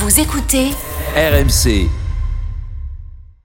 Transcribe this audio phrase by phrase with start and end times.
[0.00, 0.70] Vous écoutez
[1.14, 1.86] RMC.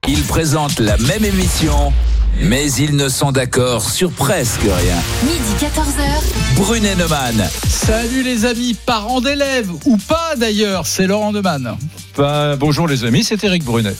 [0.08, 1.92] Ils présentent la même émission,
[2.40, 4.96] mais ils ne sont d'accord sur presque rien.
[5.24, 6.56] midi 14h.
[6.56, 7.46] Brunet Neumann.
[7.68, 11.76] Salut les amis, parents d'élèves, ou pas d'ailleurs, c'est Laurent Neumann.
[12.16, 13.94] Ben, bonjour les amis, c'est Eric Brunet.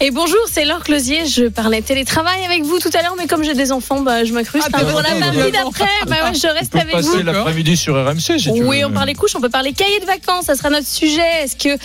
[0.00, 1.26] Et bonjour, c'est Laure Closier.
[1.26, 4.32] Je parlais télétravail avec vous tout à l'heure, mais comme j'ai des enfants, bah, je
[4.32, 4.68] m'incruste.
[4.72, 7.02] Ah, hein, pour la partie d'après, bah ouais, je reste avec vous.
[7.12, 8.86] passer l'après-midi sur RMC si tu Oui, veux.
[8.86, 11.42] on parle couches, on peut parler cahiers de vacances, ça sera notre sujet.
[11.42, 11.76] Est-ce que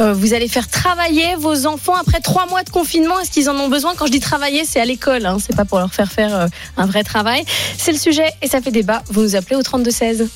[0.00, 3.18] euh, vous allez faire travailler vos enfants après trois mois de confinement?
[3.20, 3.94] Est-ce qu'ils en ont besoin?
[3.96, 6.46] Quand je dis travailler, c'est à l'école, hein, c'est pas pour leur faire faire euh,
[6.76, 7.42] un vrai travail.
[7.78, 9.02] C'est le sujet et ça fait débat.
[9.08, 10.26] Vous nous appelez au 32-16.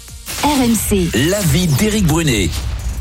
[0.42, 1.10] RMC.
[1.28, 2.48] L'avis d'Éric Brunet.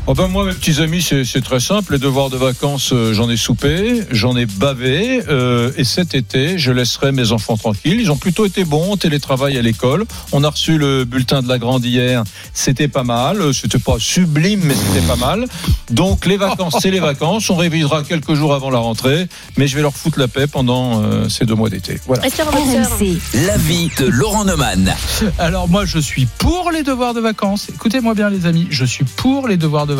[0.08, 1.94] Oh ben moi, mes petits amis, c'est c'est très simple.
[1.94, 5.20] Les devoirs de vacances, euh, j'en ai soupé, j'en ai bavé.
[5.28, 8.00] euh, et cet été, je laisserai mes enfants tranquilles.
[8.00, 10.04] Ils ont plutôt été bons, télétravail à l'école.
[10.30, 12.22] On a reçu le bulletin de la grande hier.
[12.54, 13.40] C'était pas mal.
[13.40, 15.46] Euh, C'était pas sublime, mais c'était pas mal.
[15.90, 17.50] Donc les vacances, c'est les vacances.
[17.50, 19.26] On révisera quelques jours avant la rentrée.
[19.56, 22.00] Mais je vais leur foutre la paix pendant euh, ces deux mois d'été.
[22.06, 22.24] Voilà.
[23.44, 24.94] L'avis de Laurent Neumann.
[25.40, 27.70] Alors moi je suis pour les devoirs de vacances.
[27.74, 29.95] Écoutez-moi bien les amis, je suis pour les devoirs de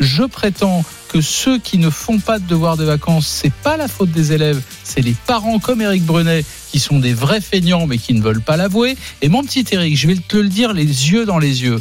[0.00, 3.88] Je prétends que ceux qui ne font pas de devoirs de vacances, c'est pas la
[3.88, 7.98] faute des élèves, c'est les parents comme Eric Brunet qui sont des vrais feignants mais
[7.98, 8.96] qui ne veulent pas l'avouer.
[9.22, 11.80] Et mon petit Eric, je vais te le dire les yeux dans les yeux.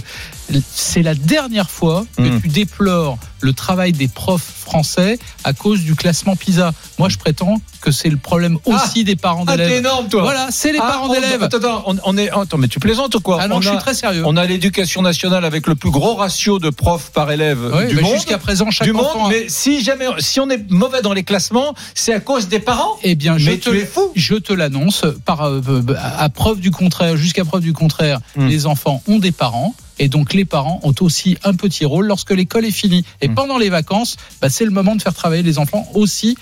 [0.74, 2.42] C'est la dernière fois que Mm.
[2.42, 6.72] tu déplores le travail des profs français à cause du classement PISA.
[6.98, 9.80] Moi, je prétends que c'est le problème aussi des parents Ah, t'es d'élèves.
[9.80, 10.24] énorme, toi.
[10.24, 11.44] Voilà, c'est les Ah, parents d'élèves.
[11.44, 12.30] Attends, attends, on, on est.
[12.32, 13.38] Attends, mais tu plaisantes ou quoi?
[13.42, 14.24] Ah non, on je suis très sérieux.
[14.26, 17.96] on a l'éducation nationale avec le plus gros ratio de profs par élève Oui, du
[17.96, 18.14] mais monde.
[18.16, 19.28] jusqu'à présent, chaque du monde, enfant.
[19.28, 22.60] a- mais si jamais, si on est mauvais dans les classements, c'est à cause des
[22.60, 22.98] parents?
[23.04, 24.12] Eh bien, je Mais te, tu es fou.
[24.16, 25.62] je te l'annonce, par euh,
[25.98, 28.48] à à preuve du contraire, jusqu'à preuve du contraire, Hmm.
[28.48, 29.76] les enfants ont des parents.
[30.00, 33.04] Et donc les parents ont aussi un petit rôle lorsque l'école est finie.
[33.22, 33.36] Et Hmm.
[33.36, 36.38] pendant les vacances, bah, c'est le moment de faire travailler les enfants aussi.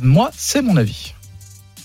[0.00, 1.14] Moi, c'est mon avis.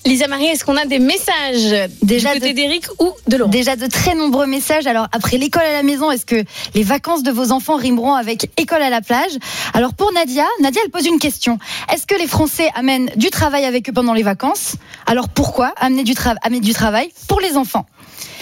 [0.07, 3.49] Lisa Marie, est-ce qu'on a des messages Déjà du côté de- d'Éric ou de Laurent
[3.49, 4.85] Déjà de très nombreux messages.
[4.85, 6.43] Alors après l'école à la maison, est-ce que
[6.75, 9.31] les vacances de vos enfants rimeront avec école à la plage?
[9.73, 11.57] Alors pour Nadia, Nadia elle pose une question.
[11.91, 14.75] Est-ce que les Français amènent du travail avec eux pendant les vacances?
[15.07, 17.87] Alors pourquoi amener du, tra- amener du travail pour les enfants?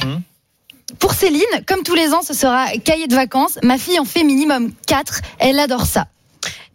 [0.04, 0.22] Mhm.
[1.00, 3.60] Pour Céline, comme tous les ans, ce sera cahier de vacances.
[3.64, 5.22] Ma fille en fait minimum 4.
[5.40, 6.08] Elle adore ça.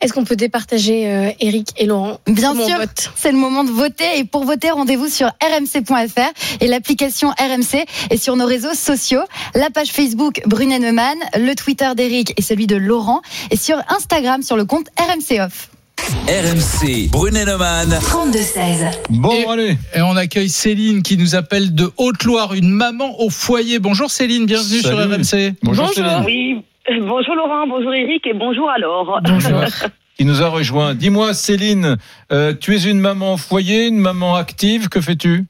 [0.01, 2.21] Est-ce qu'on peut départager euh, Eric et Laurent?
[2.27, 2.78] Bien sûr,
[3.17, 4.19] c'est le moment de voter.
[4.19, 9.23] Et pour voter, rendez-vous sur rmc.fr et l'application RMC et sur nos réseaux sociaux.
[9.55, 13.23] La page Facebook Brunet Neumann, le Twitter d'Eric et celui de Laurent.
[13.51, 15.71] Et sur Instagram sur le compte RMC Off.
[16.13, 17.11] RMC.
[17.11, 17.91] Brunet Neumann.
[18.01, 18.91] 32-16.
[19.11, 19.77] Bon, Et- allez.
[19.95, 23.79] Et on accueille Céline qui nous appelle de Haute-Loire, une maman au foyer.
[23.79, 24.97] Bonjour Céline, bienvenue sur.
[24.97, 25.55] RMC.
[25.63, 25.95] Bonjour, Bonjour.
[25.95, 26.65] Céline, Oui,
[27.03, 29.21] bonjour Laurent, bonjour Eric et bonjour alors.
[29.23, 29.61] Bonjour.
[30.17, 30.95] qui nous a rejoint.
[30.95, 31.97] Dis-moi, Céline,
[32.33, 34.89] euh, tu es une maman au foyer, une maman active.
[34.89, 35.45] Que fais-tu?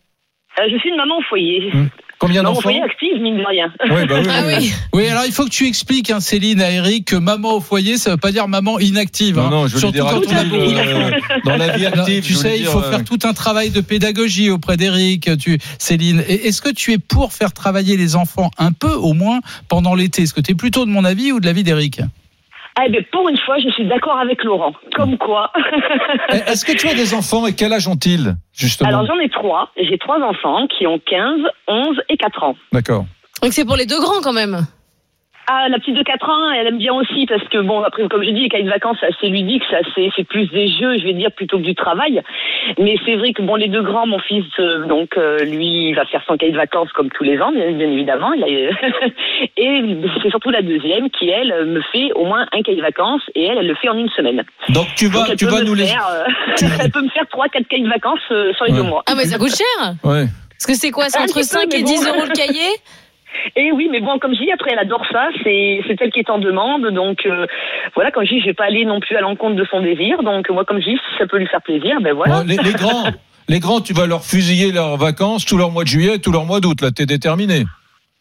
[0.58, 1.70] Euh, je suis une maman au foyer.
[1.72, 1.88] Hum.
[2.18, 3.72] Combien Maman au d'enfants foyer active, mine de rien.
[3.90, 4.72] Oui, bah oui, Ah oui, oui.
[4.92, 7.96] Oui, alors il faut que tu expliques, hein, Céline, à Eric, que maman au foyer,
[7.96, 9.36] ça veut pas dire maman inactive.
[9.36, 9.50] Non, hein.
[9.50, 11.10] non, je veux Surtout dire quand on a active, beaucoup d'enfants.
[11.14, 12.24] euh, dans la vie active.
[12.24, 16.24] tu sais, il faut euh, faire tout un travail de pédagogie auprès d'Eric, tu, Céline.
[16.28, 20.22] Est-ce que tu es pour faire travailler les enfants un peu, au moins, pendant l'été?
[20.22, 22.00] Est-ce que tu es plutôt de mon avis ou de l'avis d'Eric?
[22.86, 24.72] Eh bien, pour une fois, je suis d'accord avec Laurent.
[24.94, 25.52] Comme quoi.
[26.30, 29.28] Eh, Est-ce que tu as des enfants et quel âge ont-ils, justement Alors j'en ai
[29.30, 29.70] trois.
[29.80, 32.56] J'ai trois enfants qui ont 15, 11 et 4 ans.
[32.72, 33.06] D'accord.
[33.42, 34.66] Donc c'est pour les deux grands quand même.
[35.50, 38.22] Ah, la petite de 4 ans, elle aime bien aussi parce que, bon, après, comme
[38.22, 40.98] je dis, les cahiers de vacances, c'est assez ludique, c'est assez- c'est plus des jeux,
[40.98, 42.20] je vais dire, plutôt que du travail.
[42.78, 45.94] Mais c'est vrai que, bon, les deux grands, mon fils, euh, donc, euh, lui, il
[45.94, 48.32] va faire son cahier de vacances comme tous les ans, bien, bien évidemment.
[48.34, 48.46] Il a-
[49.56, 49.82] et
[50.22, 53.44] c'est surtout la deuxième qui, elle, me fait au moins un cahier de vacances et
[53.46, 54.44] elle, elle le fait en une semaine.
[54.68, 55.86] Donc tu vas, Donc, tu vas nous les.
[55.86, 56.24] faire, euh,
[56.58, 58.78] tu- elle peut me faire trois, quatre cahiers de vacances euh, sur les Ouais.
[58.78, 59.02] deux mois.
[59.08, 60.26] Ah mais ça coûte cher Ouais.
[60.50, 62.10] Parce que c'est quoi C'est Un entre petit peu, 5 et mais 10 bon.
[62.10, 62.68] euros le cahier?
[63.56, 65.28] Et oui, mais bon, comme je dis, après, elle adore ça.
[65.42, 66.86] C'est elle qui est en demande.
[66.88, 67.46] Donc, euh,
[67.94, 70.22] voilà, comme je dis, je vais pas aller non plus à l'encontre de son désir.
[70.22, 72.42] Donc, moi, comme je dis, si ça peut lui faire plaisir, ben voilà.
[72.44, 73.04] Les grands,
[73.48, 76.44] les grands, tu vas leur fusiller leurs vacances, tout leur mois de juillet, tout leur
[76.44, 76.80] mois d'août.
[76.82, 77.64] Là, t'es déterminé.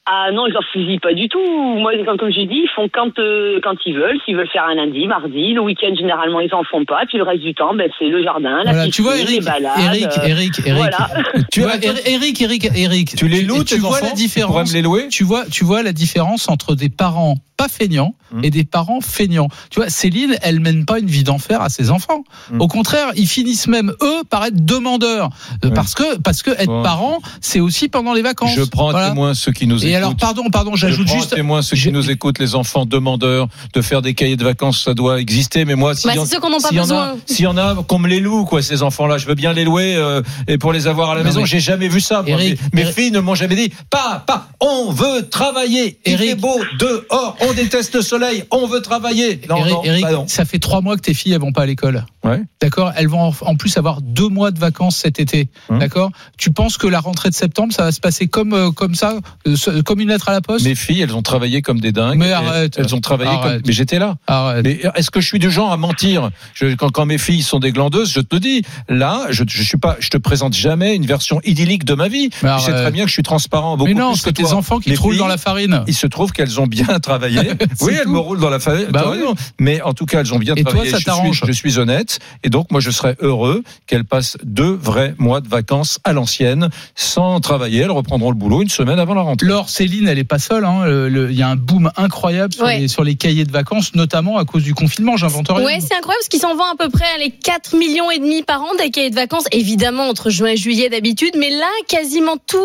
[0.10, 1.40] Ah non, je leur fusille pas du tout.
[1.76, 4.18] Moi, comme, comme j'ai dit, ils font quand, euh, quand ils veulent.
[4.24, 7.02] S'ils veulent faire un lundi, mardi, le week-end, généralement, ils en font pas.
[7.08, 9.22] Puis le reste du temps, ben, c'est le jardin, la Voilà, piscine, tu vois, les
[9.24, 9.72] Eric, balades.
[9.80, 10.74] Eric, Eric, Eric.
[10.78, 11.10] voilà.
[11.52, 11.74] Tu vois,
[12.06, 13.16] Eric, Eric, Eric.
[13.18, 14.70] Tu les loues, tu tes vois enfants la différence.
[14.70, 18.42] me les louer Tu vois, tu vois la différence entre des parents pas feignants Hum.
[18.44, 19.48] et des parents feignants.
[19.72, 22.26] Tu vois, Céline, elle mène pas une vie d'enfer à ses enfants.
[22.52, 22.60] Hum.
[22.62, 25.30] Au contraire, ils finissent même eux par être demandeurs
[25.64, 25.74] Euh, Ouais.
[25.74, 26.84] parce que parce que être Bon.
[26.84, 28.54] parent, c'est aussi pendant les vacances.
[28.54, 29.10] Je prends à Voilà.
[29.12, 29.90] témoin ceux qui nous écoutent.
[29.98, 31.36] Alors, pardon, pardon, j'ajoute juste.
[31.36, 34.94] témoin ceux qui nous écoutent, les enfants demandeurs, de faire des cahiers de vacances, ça
[34.94, 35.66] doit exister.
[35.66, 37.16] Mais moi, s'il Bah, y en- c'est ceux qu'on n'a pas a- besoin.
[37.26, 39.18] S'il y en a, qu'on me les loue, quoi, ces enfants-là.
[39.18, 41.42] Je veux bien les louer euh, et pour les avoir à la Non, maison.
[41.42, 42.22] mais- J'ai jamais vu ça.
[42.22, 42.32] moi.
[42.32, 46.00] Eric, mes mes Eric- filles ne m'ont jamais dit, pas, pas, on veut travailler.
[46.06, 47.36] Il Eric- est beau dehors.
[47.42, 48.44] On déteste le soleil.
[48.52, 49.42] On veut travailler.
[49.50, 50.28] Non, Eric, non, Eric, bah non.
[50.28, 52.06] ça fait trois mois que tes filles elles vont pas à l'école.
[52.24, 52.42] Ouais.
[52.62, 52.92] D'accord?
[52.96, 55.48] Elles vont en- plus avoir deux mois de vacances cet été.
[55.70, 55.80] Hum.
[55.80, 56.12] D'accord?
[56.38, 59.16] Tu penses que la rentrée de septembre, ça va se passer comme, euh, comme ça,
[59.48, 62.20] euh, comme une lettre à la poste Mes filles, elles ont travaillé comme des dingues.
[62.20, 62.76] Mais arrête.
[62.78, 63.54] Elles ont travaillé Arrête.
[63.54, 63.62] comme.
[63.66, 64.18] Mais j'étais là.
[64.28, 64.64] Arrête.
[64.66, 67.60] Mais est-ce que je suis du genre à mentir je, quand, quand mes filles sont
[67.60, 71.06] des glandeuses, je te dis, là, je, je suis pas, je te présente jamais une
[71.06, 72.30] version idyllique de ma vie.
[72.30, 74.44] Tu sais très bien que je suis transparent beaucoup Mais non, plus que c'est tes
[74.44, 74.54] toi.
[74.56, 75.84] enfants qui te roulent dans la farine.
[75.88, 77.40] Il se trouve qu'elles ont bien travaillé.
[77.82, 78.12] Oui, elles tout.
[78.12, 78.88] me roulent dans la farine.
[78.92, 79.20] Bah oui.
[79.60, 80.92] Mais en tout cas, elles ont bien Et toi, travaillé.
[80.92, 81.38] ça je, t'arrange.
[81.38, 82.20] suis, je suis honnête.
[82.44, 86.70] Et donc, moi, je serais heureux qu'elles passent deux vrais mois de vacances à l'ancienne,
[86.96, 87.82] sans travailler.
[87.82, 89.48] Elles reprendront le boulot une semaine avant la rentrée.
[89.48, 90.66] Laure, Céline, elle est pas seule.
[90.66, 90.86] hein.
[90.86, 92.80] Le- Il y a un boom incroyable sur, Ouais.
[92.80, 95.18] les, sur les cahiers de vacances, notamment à cause du confinement.
[95.18, 95.64] J'invente rien.
[95.64, 98.18] Ouais, c'est incroyable parce qu'ils s'en vendent à peu près à les 4 millions et
[98.18, 101.68] demi par an des cahiers de vacances, évidemment entre juin et juillet d'habitude, mais là
[101.88, 102.58] quasiment tous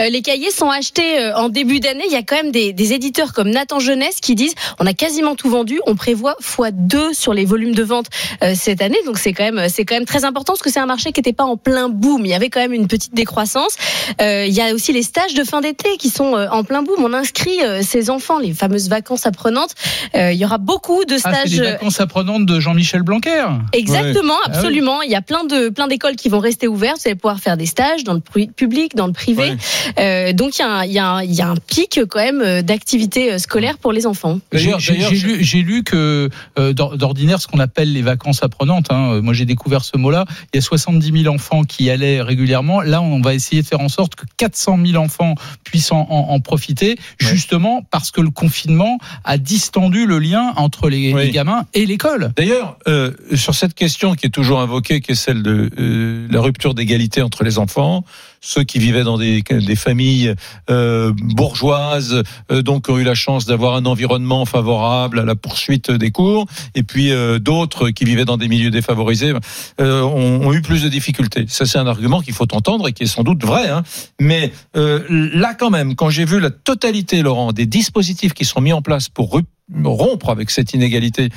[0.00, 2.04] euh, les cahiers sont achetés euh, en début d'année.
[2.06, 4.94] Il y a quand même des, des éditeurs comme Nathan Jeunesse qui disent on a
[4.94, 8.06] quasiment tout vendu, on prévoit x2 sur les volumes de vente
[8.42, 10.80] euh, cette année, donc c'est quand même c'est quand même très important parce que c'est
[10.80, 13.14] un marché qui n'était pas en plein boom, il y avait quand même une petite
[13.14, 13.74] décroissance.
[14.22, 16.82] Euh, il y a aussi les stages de fin d'été qui sont euh, en plein
[16.82, 16.96] boom.
[17.04, 19.74] On inscrit euh, ces enfants, les fameuses vacances apprenantes.
[20.14, 21.50] Euh, il y aura beaucoup de Ah, stages.
[21.50, 23.44] les vacances apprenantes de Jean-Michel Blanquer.
[23.72, 24.56] Exactement, Ah oui.
[24.56, 25.02] absolument.
[25.02, 26.98] Il y a plein de plein d'écoles qui vont rester ouvertes.
[26.98, 29.56] Vous allez pouvoir faire des stages dans le public, dans le privé.
[29.98, 32.00] Euh, donc il y, a un, il, y a un, il y a un pic
[32.08, 34.38] quand même euh, d'activité euh, scolaire pour les enfants.
[34.52, 39.34] J'ai lu, que euh, d'or- d'ordinaire, ce qu'on appelle les vacances apprenantes, hein, euh, moi
[39.34, 42.80] j'ai découvert ce mot-là, il y a 70 000 enfants qui y allaient régulièrement.
[42.82, 46.33] Là, on va essayer de faire en sorte que 400 000 enfants puissent en, en-
[46.34, 51.26] en profiter, justement parce que le confinement a distendu le lien entre les, Oui.
[51.26, 52.32] les gamins et l'école.
[52.36, 56.40] D'ailleurs, euh, sur cette question qui est toujours invoquée, qui est celle de euh, la
[56.40, 58.04] rupture d'égalité entre les enfants,
[58.44, 59.42] ceux qui vivaient dans des,
[59.76, 60.34] familles
[60.70, 65.90] euh, bourgeoises, euh, donc ont eu la chance d'avoir un environnement favorable à la poursuite
[65.90, 69.32] des cours, et puis euh, d'autres qui vivaient dans des milieux défavorisés
[69.80, 71.46] euh, ont, ont eu plus de difficultés.
[71.48, 73.68] Ça, c'est un argument qu'il faut entendre et qui est sans doute vrai.
[73.68, 73.82] Hein.
[74.20, 78.60] Mais euh, là, quand même, quand j'ai vu la totalité, Laurent, des dispositifs qui sont
[78.60, 79.40] mis en place pour
[79.84, 81.30] rompre avec cette inégalité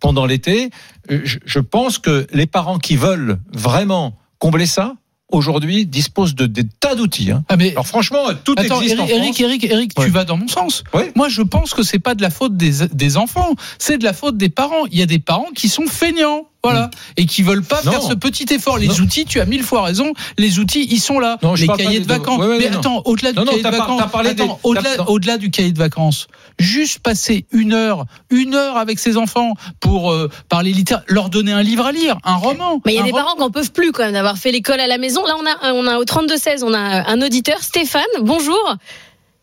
[0.00, 0.70] pendant l'été,
[1.10, 4.94] euh, je pense que les parents qui veulent vraiment combler ça,
[5.32, 7.30] aujourd'hui, disposent de des tas d'outils.
[7.32, 7.42] Hein.
[7.48, 9.40] Ah mais Alors franchement, tout Attends, existe en Eric, France.
[9.40, 10.04] Eric, Eric, Eric, Ouais.
[10.06, 10.84] tu vas dans mon sens.
[10.94, 11.10] Ouais.
[11.16, 14.12] Moi, je pense que c'est pas de la faute des, des enfants, c'est de la
[14.12, 14.86] faute des parents.
[14.92, 17.86] Il y a des parents qui sont feignants, voilà, et qui veulent pas Mm.
[17.86, 17.90] Non.
[17.92, 18.78] faire ce petit effort.
[18.78, 18.94] Les Non.
[18.94, 20.12] outils, tu as mille fois raison.
[20.38, 21.36] Les outils, ils sont là.
[21.42, 22.38] Non, je les cahiers de vacances.
[22.38, 22.78] ouais, ouais, Mais non.
[22.78, 25.38] attends, au-delà du Non, non, cahier de vacances, t'as parlé des- attends, au-delà, t'as- au-delà
[25.38, 26.28] du cahier de vacances,
[26.60, 31.50] juste passer une heure, une heure avec ses enfants pour euh, parler littéraire, leur donner
[31.50, 32.80] un livre à lire, un roman.
[32.86, 33.24] Mais il y a des roman.
[33.24, 35.26] parents qui en peuvent plus quand même d'avoir fait l'école à la maison.
[35.26, 36.78] Là, on a, on a au 32-16, on a
[37.10, 38.02] un auditeur, Stéphane.
[38.20, 38.76] Bonjour.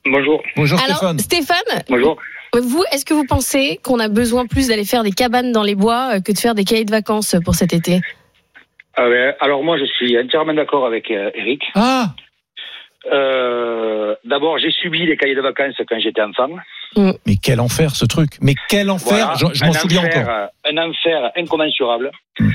[0.06, 0.42] Bonjour.
[0.56, 1.20] Bonjour Alors, Stéphane.
[1.20, 2.16] Stéphane, Bonjour.
[2.54, 5.76] Vous, est-ce que vous pensez qu'on a besoin plus d'aller faire des cabanes dans les
[5.76, 8.00] bois euh, que de faire des cahiers de vacances pour cet été?
[8.98, 9.06] Ah
[9.40, 11.62] alors moi, je suis entièrement d'accord avec euh, Eric.
[11.76, 12.08] Ah,
[13.12, 16.50] Euh, D'abord, j'ai subi les cahiers de vacances quand j'étais enfant.
[16.98, 18.32] mais quel enfer ce truc.
[18.42, 19.34] Mais quel enfer.
[19.38, 20.34] Voilà, je m'en souviens enfer, encore.
[20.34, 22.12] euh, Un enfer incommensurable.
[22.40, 22.50] Mm.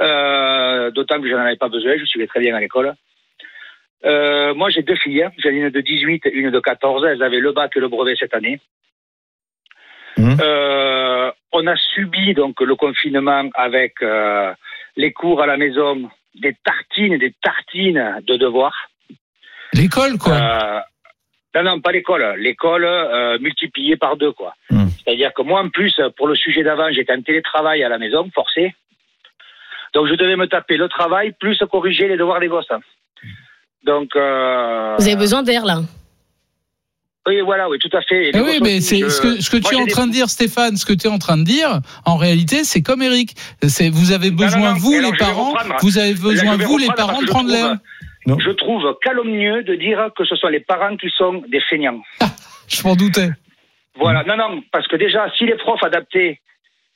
[0.00, 2.94] Euh, D'autant que je n'en avais pas besoin, je suivais très bien à l'école.
[4.04, 5.24] Euh, moi, j'ai deux filles.
[5.24, 5.32] hein.
[5.38, 7.04] J'en ai une de 18 et une de 14.
[7.04, 8.60] Elles avaient le bac et le brevet cette année.
[10.18, 10.36] Mhm.
[10.40, 14.52] Euh, on a subi donc le confinement avec euh,
[14.96, 18.90] les cours à la maison, des tartines et des tartines de devoirs.
[19.72, 20.34] L'école, quoi.
[20.34, 20.80] Euh,
[21.54, 22.34] non, non, pas l'école.
[22.38, 24.54] L'école euh, multipliée par deux, quoi.
[24.70, 24.88] Hmm.
[24.88, 28.28] C'est-à-dire que moi, en plus, pour le sujet d'avant, j'étais en télétravail à la maison,
[28.34, 28.74] forcé.
[29.94, 32.68] Donc, je devais me taper le travail plus corriger les devoirs des gosses.
[33.84, 35.80] Donc, euh, Vous avez besoin d'air là.
[37.28, 38.30] Oui, voilà, oui, tout à fait.
[38.34, 39.90] Eh oui, mais aussi, c'est je- ce que, ce que moi, tu es en des-
[39.92, 42.82] train de dire, Stéphane, ce que tu es en train de dire, en réalité, c'est
[42.82, 43.34] comme Eric.
[43.66, 46.88] C'est vous avez besoin, non, non, vous alors, les parents, vous avez besoin, vous les
[46.88, 47.76] parents, de prendre je l'air.
[48.26, 52.02] Je trouve calomnieux de dire que ce sont les parents qui sont des feignants.
[52.68, 53.30] Je m'en doutais.
[53.98, 56.38] Voilà, non, non, parce que déjà, si les profs adaptaient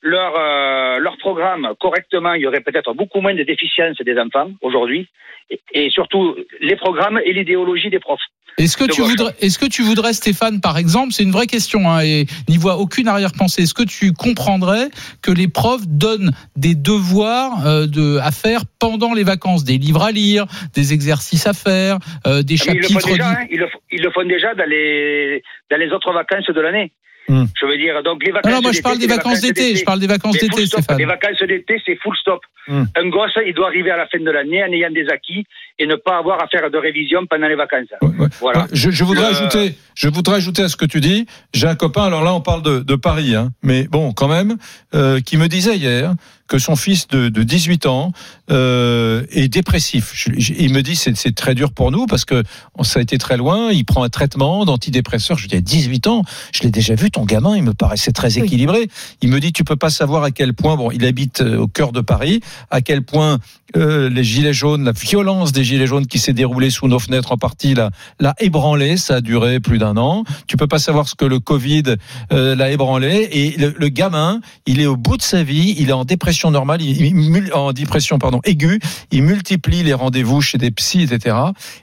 [0.03, 4.51] leur, euh, leur programme correctement, il y aurait peut-être beaucoup moins de déficiences des enfants
[4.61, 5.09] aujourd'hui,
[5.51, 8.21] et, et surtout les programmes et l'idéologie des profs.
[8.59, 9.11] Est-ce que de tu gauche.
[9.11, 12.59] voudrais, est-ce que tu voudrais, Stéphane, par exemple, c'est une vraie question, hein, et n'y
[12.59, 13.63] voit aucune arrière-pensée.
[13.63, 14.89] Est-ce que tu comprendrais
[15.23, 20.03] que les profs donnent des devoirs euh, de, à faire pendant les vacances, des livres
[20.03, 20.45] à lire,
[20.75, 23.59] des exercices à faire, euh, des Ah, Mais ils le chapitres font déjà, hein, ils,
[23.59, 26.93] le, ils le font déjà dans les, dans les autres vacances de l'année.
[27.29, 27.45] Hmm.
[27.61, 29.77] Je veux dire, donc les Non, vacances non, moi je parle des vacances d'été.
[29.77, 30.67] Je parle des vacances d'été.
[30.67, 30.99] Stéphane.
[30.99, 32.41] Les vacances d'été, c'est full stop.
[32.69, 32.85] Hmm.
[32.97, 35.45] Un gosse, il doit arriver à la fin de l'année en ayant des acquis
[35.79, 37.87] et ne pas avoir à faire de révision pendant les vacances.
[38.03, 38.29] Ouais, ouais.
[38.41, 38.61] Voilà.
[38.63, 41.27] Ouais, Je, je voudrais Le- ajouter, je voudrais ajouter à ce que tu dis.
[41.55, 44.57] J'ai un copain, alors là on parle de, de Paris, hein, mais bon quand même,
[44.95, 46.13] euh, qui me disait hier
[46.53, 48.13] que son fils de, de 18 ans
[48.51, 50.13] euh, est dépressif.
[50.15, 52.43] Je- je- il me dit c'est c'est très dur pour nous parce que
[52.83, 53.71] ça a été très loin.
[53.73, 55.39] Il prend un traitement d'antidépresseur.
[55.39, 57.57] Je lui dis à 18 ans, je l'ai déjà vu ton gamin.
[57.57, 58.45] Il me paraissait très Oui.
[58.45, 58.89] équilibré.
[59.23, 61.69] Il me dit tu peux pas savoir à quel point bon il habite euh, au
[61.69, 62.41] cœur de Paris,
[62.71, 63.39] à quel point
[63.77, 67.33] euh, les gilets jaunes, la violence des gilets jaunes qui s'est déroulée sous nos fenêtres
[67.33, 67.91] en partie l'a
[68.21, 68.99] l'a ébranlé.
[68.99, 70.25] Ça a duré plus d'un an.
[70.47, 71.85] Tu peux pas savoir ce que le Covid
[72.33, 73.29] euh, l'a ébranlé.
[73.33, 75.75] Et le, le gamin, il est au bout de sa vie.
[75.79, 78.81] Il est en dépression normale, il, en dépression pardon aiguë.
[79.11, 81.37] Il multiplie les rendez-vous chez des psys, etc.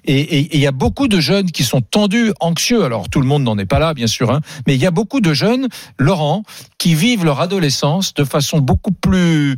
[0.05, 2.83] Et et- et il y a beaucoup de jeunes qui sont tendus, anxieux.
[2.83, 4.91] Alors tout le monde n'en est pas là, bien sûr, hein, mais il y a
[4.91, 6.43] beaucoup de jeunes, Laurent,
[6.77, 9.55] qui vivent leur adolescence de façon beaucoup plus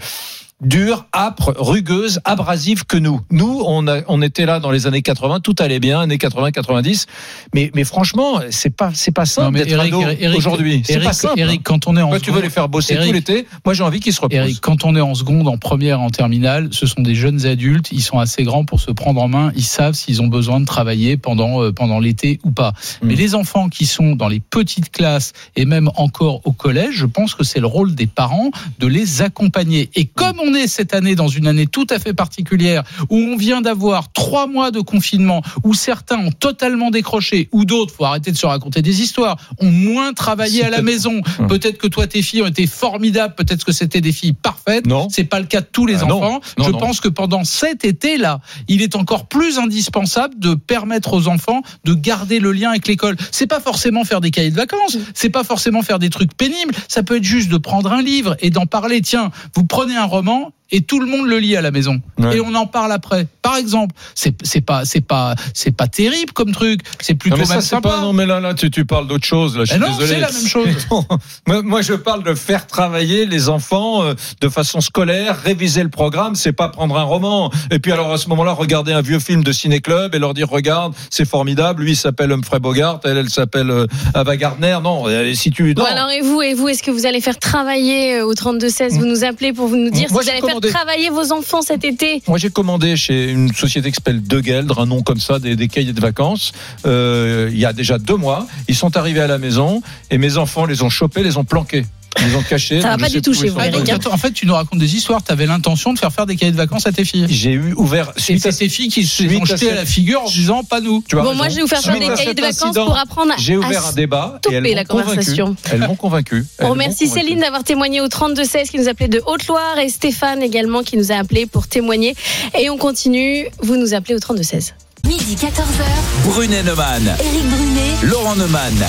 [0.61, 3.21] dure, âpre, rugueuse, abrasive que nous.
[3.31, 6.51] Nous, on, a, on était là dans les années 80, tout allait bien, années 80,
[6.51, 7.07] 90.
[7.53, 10.83] Mais, mais franchement, c'est pas, c'est pas simple d'être Eric, ado aujourd'hui.
[10.85, 11.39] C'est pas simple.
[11.39, 13.47] Eric, quand on est en Toi, tu veux les faire bosser Eric- tout l'été.
[13.65, 14.37] Moi, j'ai envie qu'ils se reposent.
[14.37, 17.91] Eric, quand on est en seconde, en première, en terminale, ce sont des jeunes adultes.
[17.91, 19.51] Ils sont assez grands pour se prendre en main.
[19.55, 22.73] Ils savent s'ils ont besoin de travailler pendant euh, pendant l'été ou pas.
[23.01, 23.07] Mm.
[23.07, 27.05] Mais les enfants qui sont dans les petites classes et même encore au collège, je
[27.05, 29.89] pense que c'est le rôle des parents de les accompagner.
[29.95, 33.35] Et comme on est cette année dans une année tout à fait particulière où on
[33.37, 38.31] vient d'avoir trois mois de confinement, où certains ont totalement décroché, ou d'autres, faut arrêter
[38.31, 41.21] de se raconter des histoires, ont moins travaillé à la maison.
[41.39, 41.47] Hum.
[41.47, 44.85] Peut-être que toi tes filles ont été formidables, peut-être que c'était des filles parfaites.
[44.87, 45.07] Non.
[45.09, 46.17] C'est pas le cas de tous les Ah non.
[46.23, 46.41] enfants.
[46.57, 46.77] Non, Je non.
[46.79, 51.93] pense que pendant cet été-là, il est encore plus indispensable de permettre aux enfants de
[51.93, 53.15] garder le lien avec l'école.
[53.31, 56.73] C'est pas forcément faire des cahiers de vacances, c'est pas forcément faire des trucs pénibles.
[56.87, 59.01] Ça peut être juste de prendre un livre et d'en parler.
[59.01, 60.40] Tiens, vous prenez un roman
[60.73, 62.37] et tout le monde le lit à la maison Ouais.
[62.37, 63.27] et on en parle après.
[63.41, 64.31] Par exemple, c'est
[64.61, 66.81] pas c'est pas c'est pas terrible comme truc.
[67.01, 67.89] C'est plutôt Non mais ça même sympa.
[67.89, 70.07] pas non mais là là tu, tu parles d'autre chose là je suis non, désolé.
[70.07, 70.87] c'est la même chose.
[71.47, 75.89] Moi, moi, je parle de faire travailler les enfants euh, de façon scolaire, réviser le
[75.89, 79.19] programme, c'est pas prendre un roman et puis alors à ce moment-là regarder un vieux
[79.19, 82.99] film de ciné club et leur dire regarde, c'est formidable, lui il s'appelle Humphrey Bogart,
[83.03, 84.77] elle elle s'appelle euh, Ava Gardner.
[84.83, 85.83] Non, euh, si tu non.
[85.83, 88.69] Bon alors et vous et vous est-ce que vous allez faire travailler euh, au 32
[88.69, 90.69] 16 vous nous appelez pour vous nous dire Moi, vous allez commandé.
[90.69, 94.39] faire travailler vos enfants cet été Moi, j'ai commandé chez une société qui s'appelle De
[94.39, 96.51] Gueldre, un nom comme ça, des, des cahiers de vacances.
[96.85, 100.37] Euh, il y a déjà deux mois, ils sont arrivés à la maison et mes
[100.37, 101.85] enfants les ont chopés, les ont planqués,
[102.19, 102.81] ils ont cachés.
[102.81, 103.59] Ça va pas du tout chez vous.
[103.59, 105.23] En fait, tu nous racontes des histoires.
[105.23, 107.25] Tu avais l'intention de faire faire des cahiers de vacances à tes filles.
[107.29, 110.29] J'ai eu ouvert Et c'est tes filles qui se sont jetées à la figure en
[110.29, 111.03] disant pas nous.
[111.11, 111.33] Bon raison.
[111.35, 113.85] moi je vais vous faire faire des cahiers de vacances incident, pour apprendre J'ai ouvert
[113.85, 115.55] un débat et elles la conversation.
[115.71, 116.45] Elles m'ont convaincu.
[116.59, 117.07] On remercie.
[117.07, 120.97] Céline d'avoir témoigné au 32 16 qui nous appelait de Haute-Loire et Stéphane également qui
[120.97, 122.15] nous a appelé pour témoigner
[122.57, 124.73] et on continue vous nous appelez au 32 16
[125.07, 128.85] Midi 14h, Brunet Neumann, Éric Brunet, Laurent Neumann.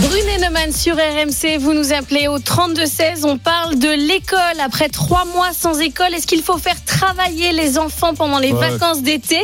[0.00, 3.24] Brunet Neumann sur RMC, vous nous appelez au 32-16.
[3.24, 4.40] On parle de l'école.
[4.64, 8.70] Après trois mois sans école, est-ce qu'il faut faire travailler les enfants pendant les Ouais.
[8.70, 9.38] vacances d'été?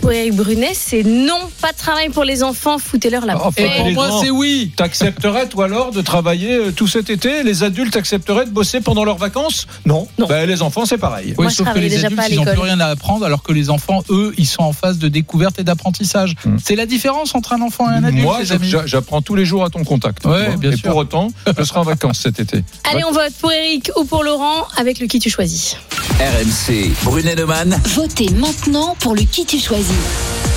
[0.00, 2.78] Pour Eric Brunet, c'est non, pas de travail pour les enfants.
[2.78, 3.70] Foutez-leur la Enfin, paix.
[3.86, 4.72] Et pour moi, c'est oui.
[4.76, 7.44] T'accepterais, toi, alors, de travailler euh, tout cet été?
[7.44, 9.68] Les adultes accepteraient de bosser pendant leurs vacances?
[9.86, 10.08] Non.
[10.18, 10.26] Non.
[10.26, 11.34] Ben, les enfants, c'est pareil.
[11.38, 13.44] Oui, Moi, je sauf que les déjà adultes, ils n'ont plus rien à apprendre, alors
[13.44, 16.34] que les enfants, eux, ils sont en phase de découverte et d'apprentissage.
[16.44, 16.56] Mm.
[16.62, 18.40] C'est la différence entre un enfant et un adulte, Moi,
[18.86, 20.24] j'apprends tous les jours à ton contact.
[20.24, 20.56] Ouais, tu vois.
[20.56, 20.88] bien et sûr.
[20.90, 22.64] pour autant, je serai en vacances cet été.
[22.90, 25.76] Allez, on vote pour Eric ou pour Laurent avec le qui tu choisis.
[26.18, 27.80] RMC, Brunet Neumann.
[27.94, 29.92] votez maintenant pour le qui tu choisis.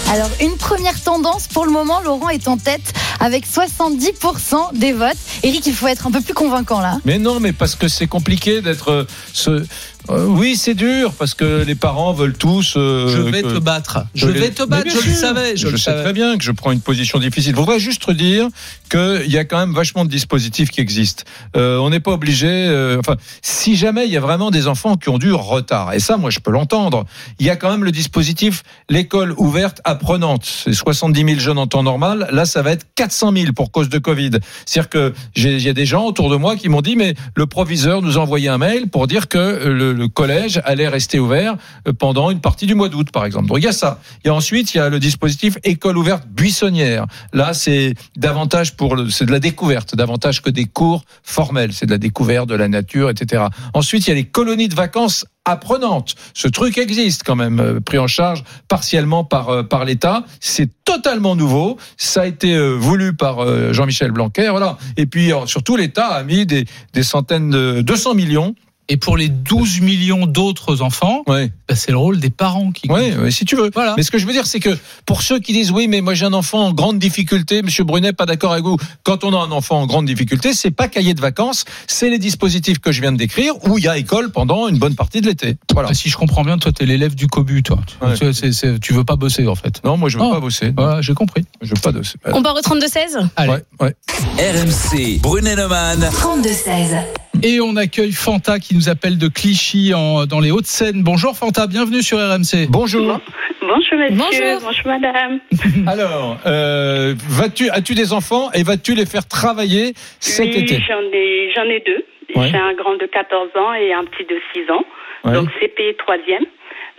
[0.09, 5.17] Alors, une première tendance pour le moment, Laurent est en tête avec 70% des votes.
[5.43, 6.99] Eric, il faut être un peu plus convaincant là.
[7.03, 8.89] Mais non, mais parce que c'est compliqué d'être.
[8.91, 9.03] euh,
[9.33, 9.65] ce...
[10.09, 12.75] euh, oui, c'est dur parce que les parents veulent tous.
[12.77, 14.05] euh, Je vais te battre.
[14.15, 15.51] Je vais te battre, je bien le savais.
[15.57, 16.03] Je, Je, le sais savais.
[16.03, 17.53] très bien que je prends une position difficile.
[17.53, 18.47] Je voudrais juste dire
[18.89, 21.23] qu'il y a quand même vachement de dispositifs qui existent.
[21.55, 22.47] Euh, on n'est pas obligé.
[22.47, 25.99] euh, enfin, si jamais il y a vraiment des enfants qui ont du retard, et
[25.99, 27.05] ça, moi, je peux l'entendre.
[27.39, 30.45] Il y a quand même le dispositif l'école ouverte apprenante.
[30.45, 32.27] C'est 70 000 jeunes en temps normal.
[32.31, 34.31] Là, ça va être 400 000 pour cause de Covid.
[34.65, 37.13] C'est-à-dire que j'ai- il y a des gens autour de moi qui m'ont dit mais
[37.35, 41.19] le proviseur nous a envoyé un mail pour dire que le, le collège allait rester
[41.19, 43.47] ouvert euh, pendant une partie du mois d'août, par exemple.
[43.47, 43.99] Donc il y a ça.
[44.23, 47.05] Et ensuite il y a le dispositif école ouverte buissonnière.
[47.33, 51.73] Là c'est davantage pour le, c'est de la découverte, davantage que des cours formels.
[51.73, 53.45] C'est de la découverte de la nature, etc.
[53.73, 56.15] Ensuite il y a les colonies de vacances apprenantes.
[56.33, 60.23] Ce truc existe quand même, euh, pris en charge partiellement par euh, par l'État.
[60.39, 61.77] C'est totalement nouveau.
[61.97, 64.77] Ça a été voulu par Jean-Michel Blanquer, voilà.
[64.95, 68.55] Et puis surtout l'État a mis des des centaines de 200 millions.
[68.89, 71.51] Et pour les 12 millions d'autres enfants, Ouais.
[71.67, 73.69] bah, c'est le rôle des parents qui ouais, si tu veux.
[73.73, 73.95] Voilà.
[73.97, 76.13] Mais ce que je veux dire, c'est que pour ceux qui disent oui, mais moi
[76.13, 78.77] j'ai un enfant en grande difficulté, Monsieur Brunet, pas d'accord avec vous.
[79.03, 82.17] Quand on a un enfant en grande difficulté, c'est pas cahier de vacances, c'est les
[82.17, 85.19] dispositifs que je viens de décrire où il y a école pendant une bonne partie
[85.19, 85.57] de l'été.
[85.73, 85.89] Voilà.
[85.89, 87.79] Bah, si je comprends bien, toi, t'es l'élève du cobu, toi.
[88.17, 89.81] Tu- tu veux pas bosser, en fait.
[89.83, 90.31] Non, moi je veux Oh.
[90.31, 90.71] pas bosser.
[90.77, 91.43] Voilà, j'ai compris.
[91.61, 92.15] Je veux pas bosser.
[92.25, 93.51] On part au 32-16 Allez.
[93.51, 93.95] Ouais, ouais.
[94.39, 96.09] RMC, Brunet-Neumann.
[96.13, 96.97] 32-16.
[97.43, 101.03] Et on accueille Fanta qui nous appelle de Clichy en, dans les Hauts-de-Seine.
[101.03, 102.67] Bonjour Fanta, bienvenue sur RMC.
[102.69, 103.19] Bonjour.
[103.61, 104.61] Bonjour monsieur, Bonjour.
[104.61, 105.39] bonjour, madame.
[105.87, 111.01] Alors, euh, vas-tu, as-tu des enfants et vas-tu les faire travailler cet oui, été j'en
[111.13, 112.05] ai, j'en ai deux.
[112.35, 112.49] Ouais.
[112.49, 114.83] J'ai un grand de 14 ans et un petit de 6 ans.
[115.25, 115.33] Ouais.
[115.33, 116.45] Donc CP troisième.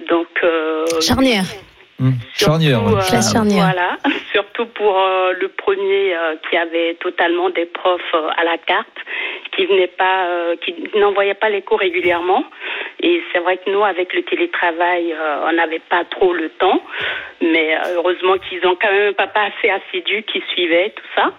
[0.09, 1.45] Donc euh, Charnière.
[2.01, 2.79] Hum, Charnière.
[2.79, 3.01] surtout, ouais.
[3.19, 3.65] euh, charnière.
[3.73, 3.97] Voilà,
[4.33, 8.87] surtout pour euh, le premier euh, qui avait totalement des profs euh, à la carte,
[9.57, 12.45] qui venait pas, euh, qui n'envoyait pas les cours régulièrement.
[13.01, 16.81] Et c'est vrai que nous, avec le télétravail, euh, on n'avait pas trop le temps.
[17.41, 21.33] Mais euh, heureusement qu'ils ont quand même un papa assez assidu qui suivait tout ça.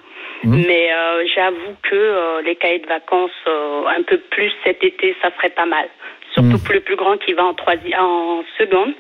[0.44, 0.66] Mhm.
[0.68, 5.16] Mais euh, j'avoue que euh, les cahiers de vacances, euh, un peu plus cet été,
[5.22, 5.88] ça serait pas mal.
[6.34, 6.64] Surtout Mhm.
[6.64, 8.94] pour le plus grand qui va en, troisi- en seconde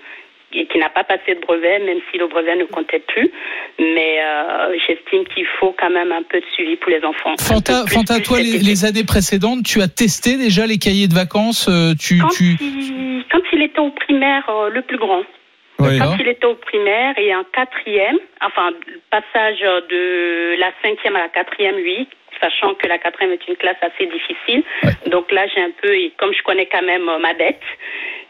[0.53, 3.32] et qui n'a pas passé de brevet, même si le brevet ne comptait plus.
[3.77, 7.36] Mais euh, j'estime qu'il faut quand même un peu de suivi pour les enfants.
[7.39, 11.13] Fanta, plus, Fanta plus toi, les, années précédentes, tu as testé déjà les cahiers de
[11.13, 12.58] vacances euh, tu, Quand, tu...
[12.60, 15.24] il, quand il était au primaire, euh, le plus grand,
[15.79, 16.00] Oui.
[16.00, 21.20] quand il était au primaire et en quatrième, enfin, le passage de la cinquième à
[21.20, 22.08] la quatrième, oui,
[22.41, 24.63] sachant que la quatrième est une classe assez difficile.
[25.08, 27.62] Donc là, j'ai un peu, et comme je connais quand même ma bête,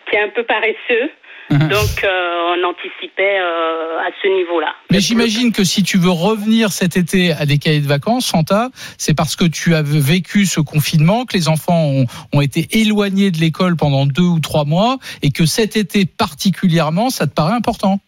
[0.09, 1.09] qui est un peu paresseux,
[1.51, 1.67] Mhm.
[1.67, 4.75] donc euh, on anticipait euh, à ce niveau-là.
[4.91, 8.69] Mais j'imagine que si tu veux revenir cet été à des cahiers de vacances, Fanta,
[8.97, 13.31] c'est parce que tu as vécu ce confinement, que les enfants ont, ont été éloignés
[13.31, 17.55] de l'école pendant deux ou trois mois, et que cet été particulièrement, ça te paraît
[17.55, 17.99] important.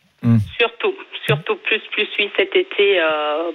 [0.60, 0.94] Surtout,
[1.26, 3.52] surtout plus, plus, oui, cet été euh,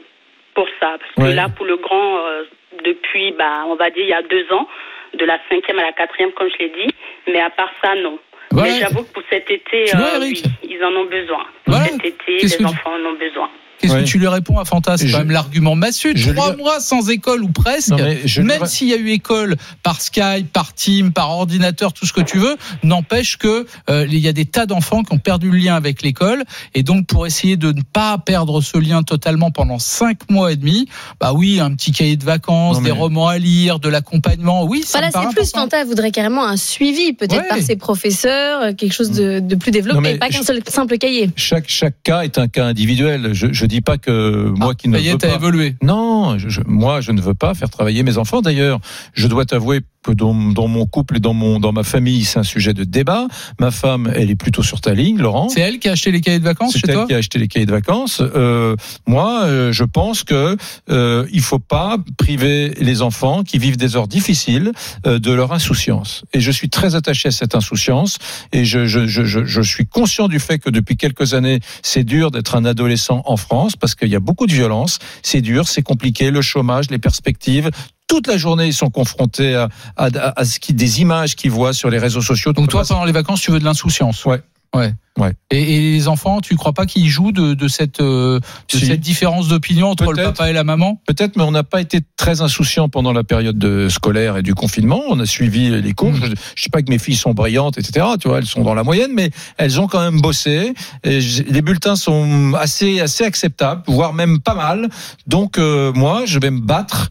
[0.55, 0.97] pour ça.
[0.99, 2.45] Parce que là, pour le grand, euh,
[2.85, 4.67] depuis, bah, on va dire, il y a deux ans,
[5.15, 6.93] de la cinquième à la quatrième, comme je l'ai dit.
[7.29, 8.19] Mais à part ça, non.
[8.63, 11.45] Mais j'avoue que pour cet été, vois, euh, oui, ils en ont besoin.
[11.65, 11.87] Pour Voilà.
[11.87, 13.51] cet été, les enfants en ont besoin.
[13.81, 14.05] Qu'est-ce Ouais.
[14.05, 16.13] que tu lui réponds à Fanta C'est quand même l'argument massue.
[16.17, 17.91] je Trois lui- mois sans école ou presque.
[17.91, 22.07] Non, je même s'il y a eu école par Skype, par Team, par ordinateur, tout
[22.07, 25.19] ce que tu veux, n'empêche que euh, il y a des tas d'enfants qui ont
[25.19, 29.03] perdu le lien avec l'école et donc pour essayer de ne pas perdre ce lien
[29.03, 30.89] totalement pendant cinq mois et demi,
[31.21, 34.65] bah oui, un petit cahier de vacances, Non, mais- des romans à lire, de l'accompagnement,
[34.65, 35.51] oui, ça Voilà, c'est plus.
[35.51, 37.49] Fanta voudrait carrément un suivi, peut-être Ouais.
[37.49, 40.45] par ses professeurs, euh, quelque chose de, de plus développé, Non, mais pas qu'un je-
[40.47, 41.31] seul simple cahier.
[41.37, 43.31] Chaque, chaque cas est un cas individuel.
[43.33, 45.35] Je, je dis pas que moi qui ne Ah, y est, veux pas.
[45.35, 45.77] évolué.
[45.83, 48.41] Non, je- je- moi je ne veux pas faire travailler mes enfants.
[48.43, 48.81] D'ailleurs,
[49.15, 52.39] je dois t'avouer que dans, dans mon couple et dans mon dans ma famille, c'est
[52.39, 53.27] un sujet de débat.
[53.59, 55.49] Ma femme, elle est plutôt sur ta ligne, Laurent.
[55.49, 57.17] C'est elle qui a acheté les cahiers de vacances C'est chez elle toi qui a
[57.17, 58.23] acheté les cahiers de vacances.
[58.23, 60.57] Euh, moi, euh, je pense que
[60.91, 64.73] euh, il faut pas priver les enfants qui vivent des heures difficiles
[65.07, 66.23] euh, de leur insouciance.
[66.33, 68.19] Et je suis très attaché à cette insouciance.
[68.53, 72.05] Et je, je, je, je, je suis conscient du fait que depuis quelques années, c'est
[72.05, 75.01] dur d'être un adolescent en France parce qu'il y a beaucoup de violence.
[75.23, 77.71] C'est dur, c'est compliqué, le chômage, les perspectives.
[78.09, 80.09] Toute la journée, ils sont confrontés à, à,
[80.41, 82.53] à ce qui, des images qu'ils voient sur les réseaux sociaux.
[82.53, 84.25] Donc toi, pendant les vacances, tu veux de l'insouciance.
[84.25, 84.41] Ouais.
[84.75, 84.93] Ouais.
[85.17, 85.33] Ouais.
[85.51, 88.39] Et, et les enfants, tu crois pas qu'ils jouent de, de cette euh,
[88.71, 88.85] de Si.
[88.87, 91.01] cette différence d'opinion entre le papa et la maman?
[91.07, 94.55] Peut-être, mais on n'a pas été très insouciant pendant la période de scolaire et du
[94.55, 95.01] confinement.
[95.09, 96.13] On a suivi les cours.
[96.13, 96.21] Mm.
[96.23, 98.07] Je, je dis pas que mes filles sont brillantes, etc.
[98.21, 100.75] Tu vois, elles sont dans la moyenne, mais elles ont quand même bossé.
[101.05, 104.91] Et les bulletins sont assez assez acceptables, voire même pas mal.
[105.27, 107.09] Donc euh, moi, je vais me battre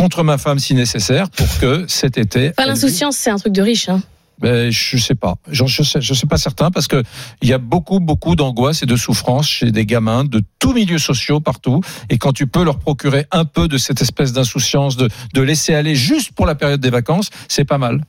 [0.00, 2.50] contre ma femme si nécessaire pour que cet été.
[2.50, 3.88] Pas elle- l'insouciance, c'est un truc de riche.
[3.88, 4.00] Hein.
[4.38, 5.34] ben, je sais pas.
[5.50, 7.02] Je, je sais, je sais pas certain parce que
[7.42, 10.98] il y a beaucoup, beaucoup d'angoisse et de souffrance chez des gamins de tous milieux
[10.98, 11.82] sociaux partout.
[12.08, 15.74] Et quand tu peux leur procurer un peu de cette espèce d'insouciance, de, de laisser
[15.74, 18.00] aller juste pour la période des vacances, c'est pas mal.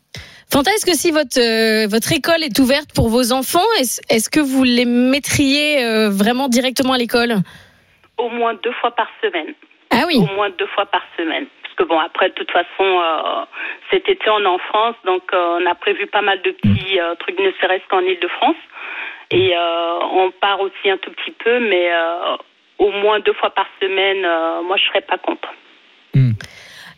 [0.50, 4.30] Fanta, est-ce que si votre, euh, votre école est ouverte pour vos enfants, est-ce est-ce
[4.30, 7.34] que vous les mettriez euh, vraiment directement à l'école?
[8.18, 9.54] Au moins deux fois par semaine.
[9.94, 10.16] Ah oui.
[10.18, 11.46] au moins deux fois par semaine.
[11.82, 13.44] Que bon, après, de toute façon, euh,
[13.90, 17.00] cet été, on est en France, donc euh, on a prévu pas mal de petits
[17.00, 18.62] euh, trucs, ne serait-ce qu'en Ile-de-France.
[19.32, 22.38] Et euh, on part aussi un tout petit peu, mais euh,
[22.78, 25.50] au moins deux fois par semaine, euh, moi, je serais pas contre.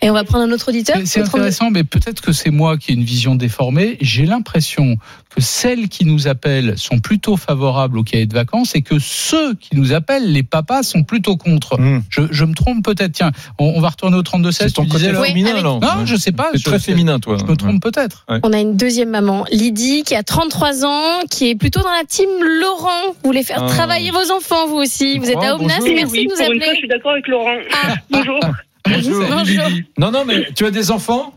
[0.04, 0.98] Et on va prendre un autre auditeur.
[1.06, 3.96] C'est- intéressant, mais peut-être que c'est moi qui ai une vision déformée.
[4.02, 4.98] J'ai l'impression
[5.36, 9.56] que celles qui nous appellent sont plutôt favorables au cahier de vacances et que ceux
[9.56, 11.80] qui nous appellent, les papas, sont plutôt contre.
[11.80, 12.04] Mmh.
[12.10, 13.12] Je, je me trompe peut-être.
[13.13, 14.52] Tiens, on, on va retourner au 32-16.
[14.52, 16.50] C'est ton côté Oui, féminin, avec- non Non, je sais pas.
[16.54, 17.38] C'est Je- très féminin, toi.
[17.39, 18.26] Je me trompe peut-être.
[18.43, 22.04] On a une deuxième maman, Lydie, qui a 33 ans, qui est plutôt dans la
[22.08, 22.30] team
[22.62, 22.89] Laurent.
[23.13, 23.67] Vous voulez faire Ah.
[23.67, 25.17] travailler vos enfants, vous aussi.
[25.19, 25.96] Vous êtes à Oh, Aubenas, bonjour.
[25.96, 26.78] merci oui, de nous pour une fois, je appeler.
[26.78, 27.56] suis d'accord avec Laurent.
[27.84, 28.39] Ah, Bonjour.
[28.86, 29.24] Bonjour.
[29.30, 29.63] Bonjour.
[29.98, 31.34] Non, non, mais tu as des enfants?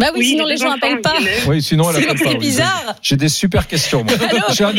[0.00, 1.14] Bah oui, sinon les gens enfants, appellent pas.
[1.46, 2.30] Oui, sinon elle Sinon, appelle pas.
[2.30, 2.38] c'est oui.
[2.38, 2.94] bizarre.
[3.02, 4.02] J'ai des super questions.
[4.04, 4.12] moi.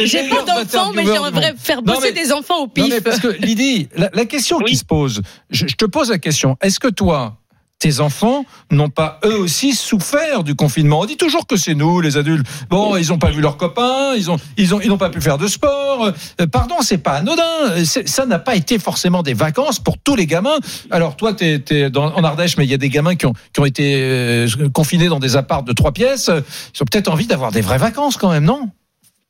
[0.05, 2.88] J'ai pas d'enfants, mais j'aimerais faire Non, bosser mais- des enfants au Non, pif.
[2.89, 4.65] mais parce que Lydie, la, la question Oui.
[4.65, 7.38] qui se pose, je, je te pose la question, est-ce que toi,
[7.82, 12.00] tes enfants n'ont pas eux aussi souffert du confinement On dit toujours que c'est nous,
[12.00, 12.46] les adultes.
[12.70, 15.20] Bon, ils n'ont pas vu leurs copains, ils ont, ils ont, ils n'ont pas pu
[15.20, 16.12] faire de sport.
[16.39, 17.84] Euh, pardon, c'est pas anodin.
[17.84, 20.58] C'est- Ça n'a pas été forcément des vacances pour tous les gamins.
[20.91, 23.60] Alors toi, tu es, en Ardèche, mais il y a des gamins qui ont, qui
[23.60, 26.30] ont été euh, confinés dans des apparts de trois pièces.
[26.30, 28.70] Ils ont peut-être envie d'avoir des vraies vacances quand même, non?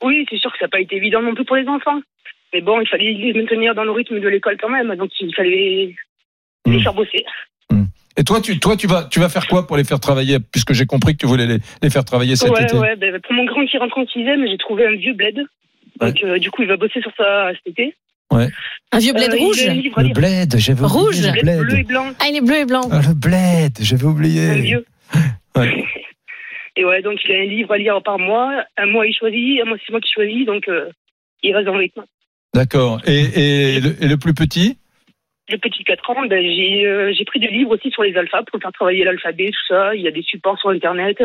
[0.03, 1.99] Oui, c'est sûr que ça n'a pas été évident non plus pour les enfants.
[2.53, 5.33] Mais bon, il fallait les maintenir dans le rythme de l'école quand même, donc il
[5.33, 5.95] fallait
[6.67, 6.81] les Mm.
[6.83, 7.23] faire bosser.
[8.17, 10.73] Et toi, tu, toi, tu vas, tu vas faire quoi pour les faire travailler Puisque
[10.73, 12.77] j'ai compris que tu voulais les, les faire travailler cet ouais, été.
[12.77, 15.39] ouais, ben, pour mon grand qui rentre en sixième, j'ai trouvé un vieux bled.
[15.99, 17.95] Donc, euh, du coup, il va bosser sur ça cet été.
[18.33, 21.21] Un vieux bled Euh, rouge un Le bled, j'avais oublié Rouge.
[21.21, 22.81] le Bled bleu et blanc, Ah, il est bleu et blanc.
[22.91, 24.55] Ah, le bled, j'avais un oublié.
[24.61, 24.85] vieux.
[25.57, 25.83] Ouais.
[26.77, 28.63] Et ouais, donc il a un livre à lire par mois.
[28.77, 29.59] Un mois, il choisit.
[29.61, 30.45] Un mois, c'est moi qui choisis.
[30.45, 30.89] Donc, euh,
[31.43, 32.03] il reste dans le rythme.
[32.53, 33.01] D'accord.
[33.05, 34.77] Et, et, le, et le plus petit?
[35.51, 38.43] Le petit 4 ans, ben, j'ai euh, j'ai pris des livres aussi sur les alphas
[38.43, 39.93] pour faire travailler l'alphabet, tout ça.
[39.93, 41.21] Il y a des supports sur Internet.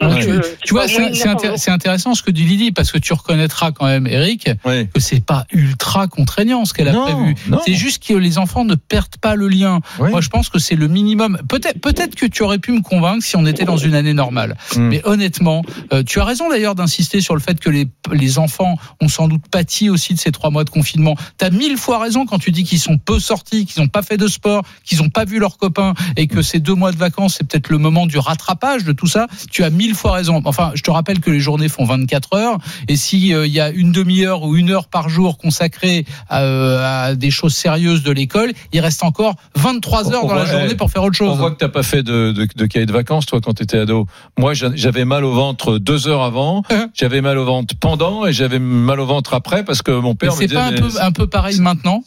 [0.00, 0.28] Donc, Ouais.
[0.28, 3.86] euh, Tu vois, c'est intér- intéressant ce que dit Lydie, parce que tu reconnaîtras quand
[3.86, 4.86] même, Eric, Oui.
[4.88, 7.34] que c'est pas ultra contraignant ce qu'elle a prévu.
[7.66, 9.80] C'est juste que les enfants ne perdent pas le lien.
[9.98, 11.38] Moi, je pense que c'est le minimum.
[11.48, 14.56] Peut-être, que tu aurais pu me convaincre si on était dans une année normale.
[14.76, 14.80] Mm.
[14.88, 18.76] Mais honnêtement, euh, tu as raison d'ailleurs d'insister sur le fait que les, les enfants
[19.00, 21.16] ont sans doute pâti aussi de ces trois mois de confinement.
[21.38, 24.02] Tu as mille fois raison quand tu dis qu'ils sont peu sortis, qu'ils n'ont pas
[24.02, 26.96] fait de sport, qu'ils n'ont pas vu leurs copains et que ces deux mois de
[26.96, 29.26] vacances, c'est peut-être le moment du rattrapage de tout ça.
[29.50, 30.40] Tu as mille fois raison.
[30.44, 33.60] Enfin, je te rappelle que les journées font 24 heures et si euh, il y
[33.60, 38.02] a une demi-heure ou une heure par jour consacrée à, euh, à des choses sérieuses
[38.02, 41.26] de l'école, il reste encore 23 heures On dans la journée pour faire autre On
[41.28, 41.38] chose.
[41.38, 44.06] voit que t'as pas fait de, de, de cahier de vacances, toi, quand t'étais ado.
[44.38, 46.62] Moi, j'a- j'avais mal au ventre deux heures avant,
[46.94, 50.32] j'avais mal au ventre pendant et j'avais mal au ventre après parce que mon père
[50.32, 50.56] me c'est disait.
[50.60, 52.02] pas un mais peu, un peu pareil maintenant?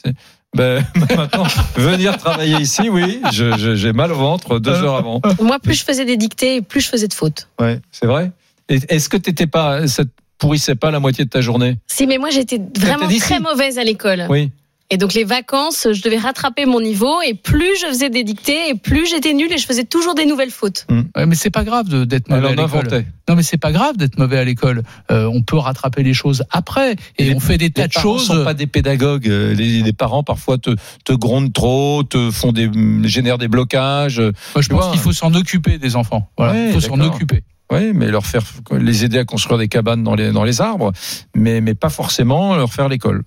[0.57, 0.85] Ben,
[1.17, 5.21] maintenant, venir travailler ici, oui, j'ai mal au ventre deux heures avant.
[5.41, 7.47] Moi, plus je faisais des dictées, plus je faisais de fautes.
[7.59, 8.31] Ouais, c'est vrai.
[8.67, 11.77] Est-ce que t'étais pas, ça te pourrissait pas la moitié de ta journée?
[11.87, 13.39] Si, mais moi, j'étais vraiment très si.
[13.39, 14.27] mauvaise à l'école.
[14.29, 14.51] Oui.
[14.93, 17.21] Et donc, les vacances, je devais rattraper mon niveau.
[17.21, 20.25] Et plus je faisais des dictées, et plus j'étais nulle, et je faisais toujours des
[20.25, 20.85] nouvelles fautes.
[21.15, 22.63] Ouais, mais c'est pas grave d'être mauvais à l'école.
[22.65, 23.05] inventait.
[23.29, 24.83] Non, mais c'est pas grave d'être mauvais à l'école.
[25.09, 27.93] Euh, on peut rattraper les choses après, et, les- on fait des tas Les de
[27.93, 28.27] parents choses.
[28.27, 29.29] sont pas des pédagogues.
[29.29, 30.75] Euh, Les, les parents parfois te,
[31.05, 32.69] te grondent trop, te font des
[33.05, 34.19] génèrent des blocages.
[34.19, 36.29] Moi, je tu pense qu'il faut s'en occuper des enfants.
[36.37, 37.43] Voilà, Ouais, il faut s'en occuper.
[37.71, 38.41] Oui, mais leur faire
[38.77, 40.91] les aider à construire des cabanes dans les dans les arbres,
[41.33, 43.23] mais mais pas forcément leur faire l'école.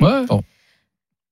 [0.00, 0.24] Ouais.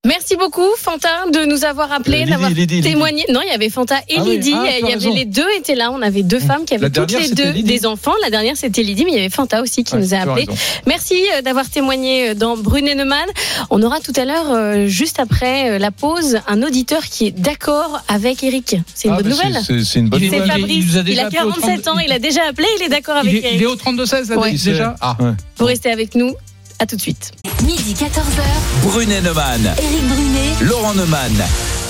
[0.05, 2.81] Merci beaucoup, Fanta, de nous avoir appelé, Euh, d'avoir Lydie.
[2.81, 3.25] témoigné.
[3.33, 4.31] Non, il y avait Fanta et Ah oui.
[4.33, 4.53] Lydie.
[4.53, 5.15] Ah, il y avait raison.
[5.15, 5.93] les deux étaient là.
[5.93, 7.63] On avait deux femmes qui avaient toutes les c'était deux Lydie.
[7.79, 8.15] des enfants.
[8.21, 10.47] La dernière, c'était Lydie, mais il y avait Fanta aussi qui Ouais, nous a appelé.
[10.89, 13.29] Merci euh, d'avoir témoigné euh, dans Brunet Neumann.
[13.71, 18.43] On aura tout à l'heure, juste après la pause, un auditeur qui est d'accord avec
[18.43, 18.75] Eric.
[18.97, 19.61] C'est une Ah, bonne nouvelle.
[19.85, 20.43] C'est une bonne Il nouvelle.
[20.47, 20.85] il- Fabrice.
[20.91, 21.93] il a Il, déjà a appelé au 47 ans.
[21.93, 22.01] 30.
[22.05, 22.67] Il a déjà appelé.
[22.81, 23.69] Il est d'accord Il avec est, il est Eric.
[23.69, 24.51] au 32-16 là, Ouais.
[24.51, 25.17] déjà Ah.
[25.21, 25.31] Ouais.
[25.59, 26.35] Vous restez avec nous.
[26.83, 27.31] À tout de suite.
[27.65, 28.43] Midi 14h,
[28.83, 31.33] Brunet Neumann, Éric Brunet, Laurent Neumann.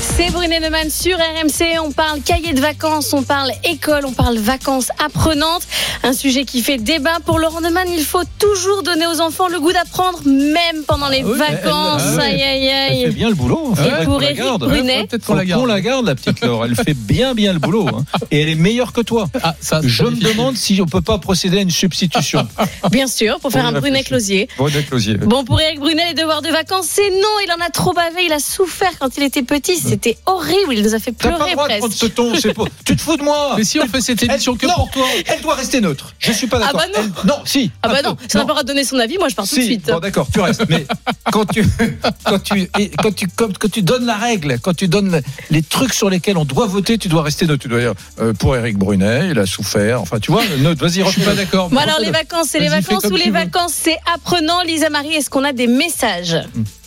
[0.03, 1.79] C'est Brunet Neumann sur RMC.
[1.83, 5.63] On parle cahier de vacances, on parle école, on parle vacances apprenantes.
[6.03, 7.87] Un sujet qui fait débat pour Laurent Neumann.
[7.89, 12.03] Il faut toujours donner aux enfants le goût d'apprendre, même pendant les Ah oui, vacances.
[12.19, 13.15] elle- elle- aïe, aïe, Elle fait aïe.
[13.15, 13.73] bien le boulot.
[13.73, 14.65] Et Faudrait pour garde.
[14.69, 15.61] Brunet, Peut-être qu'on la garde.
[15.63, 16.65] qu'on la garde, la petite Laure.
[16.67, 17.87] Elle fait bien, bien le boulot.
[17.89, 18.05] hein.
[18.31, 19.29] Et elle est meilleure que toi.
[19.43, 20.29] Ah, ça, Je me difficile.
[20.37, 22.47] demande si on peut pas procéder à une substitution.
[22.91, 24.09] bien sûr, pour faire y un Brunet réfléchir.
[24.09, 24.49] Closier.
[24.59, 25.15] Brunet Closier.
[25.15, 27.29] Bon, pour Eric Brunet, les devoirs de vacances, c'est non.
[27.47, 29.79] Il en a trop bavé, il a souffert quand il était petit.
[29.93, 30.73] C'était horrible.
[30.75, 32.35] Il nous a fait T'as pas pleurer le droit de prendre ce ton.
[32.35, 34.67] c'est pour- Tu te fous de moi Mais si on fait cette émission Elle- que
[34.67, 35.07] non, pour toi.
[35.27, 36.15] Elle doit rester neutre.
[36.19, 36.81] Je suis pas d'accord.
[36.83, 37.11] Ah bah non.
[37.23, 37.71] Elle- non, si.
[37.83, 39.35] Ah bah non, si on n'a pas le droit de donner son avis, moi je
[39.35, 39.87] pars tout de suite.
[39.87, 40.65] bon d'accord, tu restes.
[40.69, 40.87] Mais
[41.31, 41.65] quand tu,
[42.25, 42.71] quand tu,
[43.03, 46.39] quand tu, quand, quand tu donnes la règle, quand tu donnes les trucs sur lesquels
[46.39, 47.63] on doit voter, tu dois rester neutre.
[47.63, 50.01] Tu dois dire euh, pour Eric Brunet, il a souffert.
[50.01, 50.81] Enfin, tu vois, neutre.
[50.87, 51.69] Vas-y, Je suis pas d'accord.
[51.69, 54.63] Bon alors les vacances, c'est les vacances ou les vacances, c'est apprenant.
[54.63, 56.37] Lisa Marie, est-ce qu'on a des messages?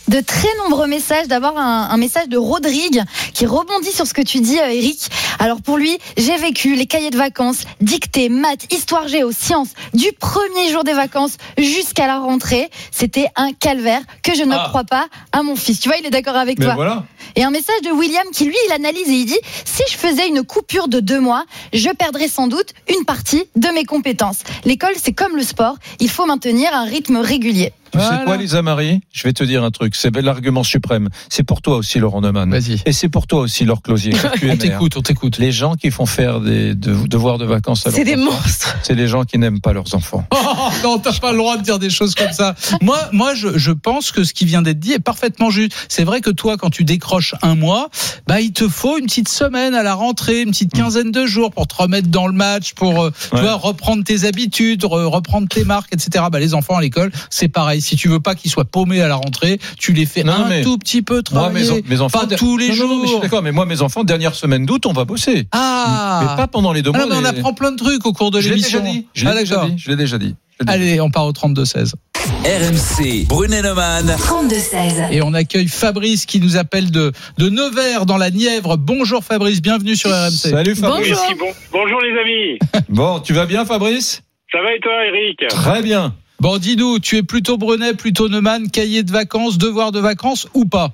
[0.08, 1.26] De très nombreux messages.
[1.28, 3.02] D'abord, un, un message de Rodrigue
[3.34, 5.08] qui rebondit sur ce que tu dis, euh, Eric.
[5.38, 10.12] Alors, pour lui, j'ai vécu les cahiers de vacances, dictée, maths, histoire géo, sciences, du
[10.18, 12.70] premier jour des vacances jusqu'à la rentrée.
[12.90, 14.66] C'était un calvaire que je ne Ah.
[14.68, 15.80] crois pas à mon fils.
[15.80, 16.74] Tu vois, il est d'accord avec Mais toi.
[16.74, 17.04] voilà.
[17.34, 20.26] Et un message de William qui, lui, il analyse et il dit si je faisais
[20.28, 24.38] une coupure de deux mois, je perdrais sans doute une partie de mes compétences.
[24.64, 27.72] L'école, c'est comme le sport, il faut maintenir un rythme régulier.
[27.96, 28.24] Tu sais Voilà.
[28.24, 29.00] quoi, Lisa Marie?
[29.12, 29.94] Je vais te dire un truc.
[29.96, 31.08] C'est l'argument suprême.
[31.28, 32.50] C'est pour toi aussi, Laurent Neumann.
[32.50, 32.80] Vas-y.
[32.86, 34.12] Et c'est pour toi aussi, Laure Closier.
[34.50, 35.38] On t'écoute, on t'écoute.
[35.38, 38.32] Les gens qui font faire des de- devoirs de vacances à leurs C'est des enfants,
[38.32, 38.76] monstres.
[38.82, 40.24] C'est les gens qui n'aiment pas leurs enfants.
[40.30, 40.36] Oh,
[40.84, 42.54] non, t'as pas le droit de dire des choses comme ça.
[42.82, 45.72] Moi, moi, je, je pense que ce qui vient d'être dit est parfaitement juste.
[45.88, 47.88] C'est vrai que toi, quand tu décroches un mois,
[48.26, 51.50] bah, il te faut une petite semaine à la rentrée, une petite quinzaine de jours
[51.52, 55.48] pour te remettre dans le match, pour, euh, tu vois, reprendre tes habitudes, re- reprendre
[55.48, 56.24] tes marques, etc.
[56.30, 57.80] Bah, les enfants à l'école, c'est pareil.
[57.86, 60.48] Si tu veux pas qu'ils soient paumés à la rentrée, tu les fais Non, un
[60.48, 61.70] mais tout petit peu Moi, mes, travailler.
[61.86, 62.18] en- mes enfants.
[62.26, 63.20] pas tous les Non, non, non, mais je suis jours.
[63.20, 65.46] d'accord, mais moi, mes enfants, dernière semaine d'août, on va bosser.
[65.52, 66.20] Ah.
[66.22, 67.06] Mais pas pendant les deux Ah mois.
[67.06, 69.00] non, mais on les- apprend plein de trucs au cours de Je l'ai déjà l'émission.
[69.00, 69.06] dit.
[69.14, 69.74] Je l'ai Ah, déjà dit.
[69.78, 70.34] Je l'ai déjà dit.
[70.66, 71.94] Allez, on part au 32-16.
[72.44, 74.16] RMC, Brunet-Neumann.
[74.18, 75.08] 32-16.
[75.12, 78.76] Et on accueille Fabrice qui nous appelle de, de Nevers dans la Nièvre.
[78.76, 80.50] Bonjour Fabrice, bienvenue sur RMC.
[80.50, 81.08] Salut Fabrice.
[81.10, 81.36] Bonjour.
[81.38, 82.58] Bon- bonjour les amis.
[82.88, 84.22] Bon, tu vas bien Fabrice?
[84.52, 85.46] Ça va et toi Eric?
[85.48, 86.14] Très bien.
[86.40, 90.64] Bon, dis-nous, tu es plutôt Brunet, plutôt Neumann, cahier de vacances, devoir de vacances ou
[90.66, 90.88] pas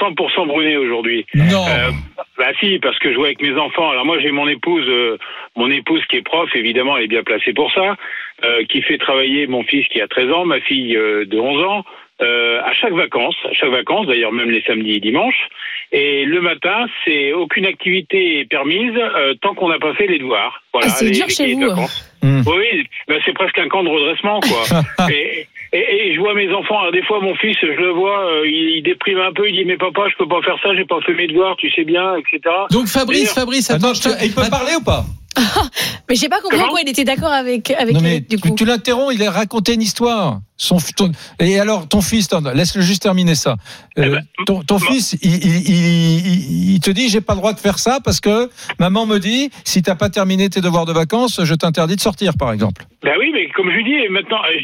[0.00, 1.24] 100% Brunet aujourd'hui.
[1.34, 1.64] Non.
[1.68, 1.90] Euh,
[2.36, 3.88] bah si, parce que je vois avec mes enfants.
[3.90, 5.16] Alors moi j'ai mon épouse, euh,
[5.54, 7.96] mon épouse qui est prof, évidemment elle est bien placée pour ça,
[8.44, 11.62] euh, qui fait travailler mon fils qui a 13 ans, ma fille euh, de 11
[11.64, 11.84] ans,
[12.20, 15.48] euh, à chaque vacances, à chaque vacances, d'ailleurs même les samedis et dimanches.
[15.92, 20.18] Et le matin, c'est aucune activité est permise euh, tant qu'on n'a pas fait les
[20.18, 20.60] devoirs.
[20.74, 21.60] Voilà, Ah, c'est dur chez vous.
[21.60, 22.05] vacances.
[22.26, 22.42] Hmm.
[22.46, 25.08] Oui, ben, c'est presque un camp de redressement, quoi.
[25.10, 28.26] et, et, et je vois mes enfants, alors des fois mon fils, je le vois,
[28.26, 30.74] euh, il, il déprime un peu, il dit mais papa, je peux pas faire ça,
[30.74, 32.40] j'ai pas fait mes devoirs, tu sais bien, etc.
[32.70, 35.04] Donc Fabrice, Fabrice, attends, Attends, je te- il peut parler ou pas?
[36.08, 38.48] Mais j'ai pas compris pourquoi il était d'accord avec, avec Non mais Eric, du tu,
[38.48, 38.54] coup.
[38.56, 40.38] tu l'interromps, il a raconté une histoire.
[40.58, 43.56] Son, ton- et alors ton fils, laisse-le juste terminer ça.
[43.98, 44.22] Euh, Eh ben,
[44.66, 48.20] ton fils, il, il, il- te dit j'ai pas le droit de faire ça parce
[48.20, 52.00] que maman me dit si t'as pas terminé tes devoirs de vacances, je t'interdis de
[52.00, 52.84] sortir par exemple.
[53.02, 54.58] Ben oui, mais comme je lui dis, maintenant, euh,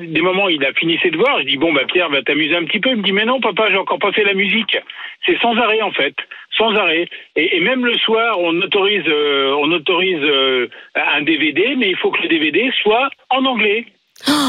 [0.00, 2.56] je- des moments, il a fini ses devoirs, je dis bon, bah Pierre, va t'amuser
[2.56, 2.90] un petit peu.
[2.90, 4.76] Il me dit mais non, papa, j'ai encore pas fait la musique.
[5.26, 6.14] C'est sans arrêt en fait,
[6.56, 7.08] sans arrêt.
[7.36, 10.68] Et, et même le soir, on autorise, euh, on autorise euh,
[11.16, 13.86] un DVD, mais il faut que le DVD soit en anglais.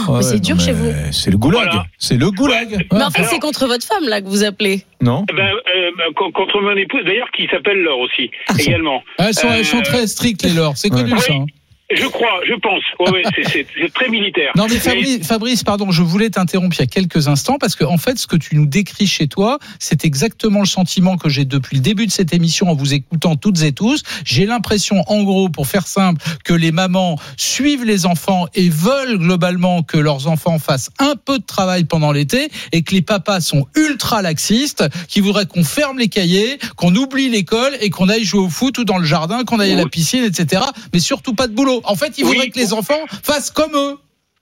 [0.09, 0.91] Mais c'est dur chez vous.
[1.11, 1.65] C'est le goulag.
[1.65, 1.85] Voilà.
[1.97, 2.85] C'est le goulag.
[2.93, 4.83] Mais en fait, c'est contre votre femme, là, que vous appelez.
[5.01, 9.01] Non Ben, euh, con- contre mon épouse, d'ailleurs, qui s'appelle Laure aussi, également.
[9.17, 11.19] Ah, elles, sont, elles sont Euh, très strictes les leurs, c'est connu Ouais.
[11.19, 11.33] ça.
[11.33, 11.45] hein.
[11.91, 12.81] Je crois, je pense.
[12.99, 14.51] Ouais, ouais, c'est- très militaire.
[14.55, 17.83] Non mais Fabrice, Fabrice, pardon, je voulais t'interrompre il y a quelques instants parce que
[17.83, 21.45] en fait, ce que tu nous décris chez toi, c'est exactement le sentiment que j'ai
[21.45, 24.01] depuis le début de cette émission en vous écoutant toutes et tous.
[24.25, 29.19] J'ai l'impression, en gros, pour faire simple, que les mamans suivent les enfants et veulent
[29.19, 33.41] globalement que leurs enfants fassent un peu de travail pendant l'été et que les papas
[33.41, 38.23] sont ultra laxistes, qui voudraient qu'on ferme les cahiers, qu'on oublie l'école et qu'on aille
[38.23, 40.63] jouer au foot ou dans le jardin, qu'on aille à la piscine, etc.
[40.91, 41.74] Mais surtout pas de boulot.
[41.85, 42.31] En fait, ils Oui.
[42.31, 43.97] voudraient que les enfants fassent comme eux.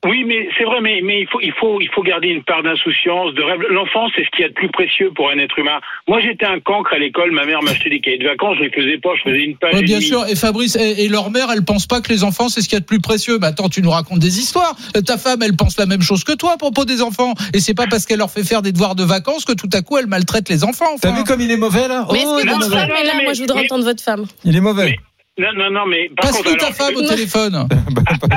[0.06, 2.62] Oui, mais c'est vrai, mais, mais il, faut, il, faut, il faut garder une part
[2.62, 3.62] d'insouciance, de rêve.
[3.70, 5.80] L'enfance, c'est ce qu'il y a de plus précieux pour un être humain.
[6.10, 8.70] Moi, j'étais un cancre à l'école, ma mère m'achetait des cahiers de vacances, je les
[8.70, 11.64] faisais pas, je faisais une page bien sûr, et Fabrice et, et leur mère, elle
[11.64, 13.38] pense pas que les enfants c'est ce qu'il y a de plus précieux.
[13.40, 14.76] Mais attends, tu nous racontes des histoires.
[14.98, 17.34] Euh, Ta femme, elle pense la même chose que toi à propos des enfants.
[17.54, 19.82] Et c'est pas parce qu'elle leur fait faire des devoirs de vacances que tout à
[19.84, 20.98] coup elle maltraite les enfants.
[21.02, 21.18] T'as enfin.
[21.20, 22.06] vu comme il est mauvais là?
[22.12, 22.76] Mais est-ce Oh, que il est mauvais.
[22.76, 23.14] femme est là?
[23.20, 24.26] Mais- Moi, je voudrais mais- entendre votre femme.
[24.44, 24.98] Il est mauvais.
[25.40, 27.56] Non, non, non, mais par Passe-nous contre, ta alors, femme au téléphone.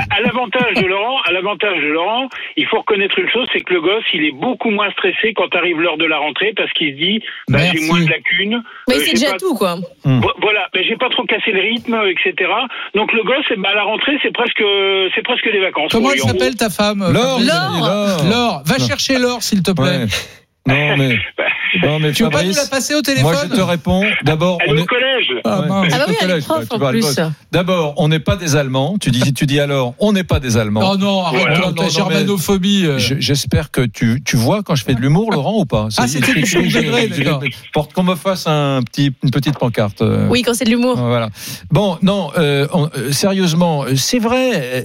[0.09, 3.71] à l'avantage de Laurent, à l'avantage de Laurent, il faut reconnaître une chose, c'est que
[3.71, 6.93] le gosse, il est beaucoup moins stressé quand arrive l'heure de la rentrée parce qu'il
[6.93, 8.63] se dit, bah, j'ai moins de lacunes.
[8.89, 9.75] Mais euh, c'est j'ai déjà pas- tout, quoi.
[10.05, 12.49] Vo- Voilà, mais j'ai pas trop cassé le rythme, etc.
[12.95, 14.63] Donc le gosse, ben, à la rentrée, c'est presque,
[15.13, 15.91] c'est presque des vacances.
[15.91, 18.23] Comment elle s'appelle ta femme Laure, Laure.
[18.27, 19.83] Laure, va chercher Laure s'il te plaît.
[19.85, 20.05] Ouais.
[20.67, 21.43] Non mais Bah,
[21.83, 24.03] Non, mais Tu veux pas nous la passer au téléphone moi je te réponds.
[24.23, 25.27] D'abord, on est au collège.
[25.43, 25.93] Ah, Ouais, mince.
[25.93, 27.05] Ah bah oui, au elle est collège, prof quoi, tu en vois, le plus.
[27.15, 27.19] gosse.
[27.51, 28.95] D'abord, on n'est pas des Allemands.
[28.99, 30.89] Tu dis, tu dis alors, on n'est pas des Allemands.
[30.93, 31.59] Oh non, arrête Voilà.
[31.59, 32.85] non, Non, germanophobie.
[32.85, 32.97] euh.
[32.99, 35.89] Je- J'espère que tu, tu vois quand je fais de l'humour, Laurent, ou pas?
[35.97, 37.43] Ah, c'était du second degré, d'accord.
[37.73, 40.01] Porte qu'on me fasse un petit, une petite pancarte.
[40.01, 40.95] euh, Oui, quand c'est de l'humour.
[40.97, 41.29] Voilà.
[41.69, 44.83] Bon, non, euh, on- euh, sérieusement, c'est vrai.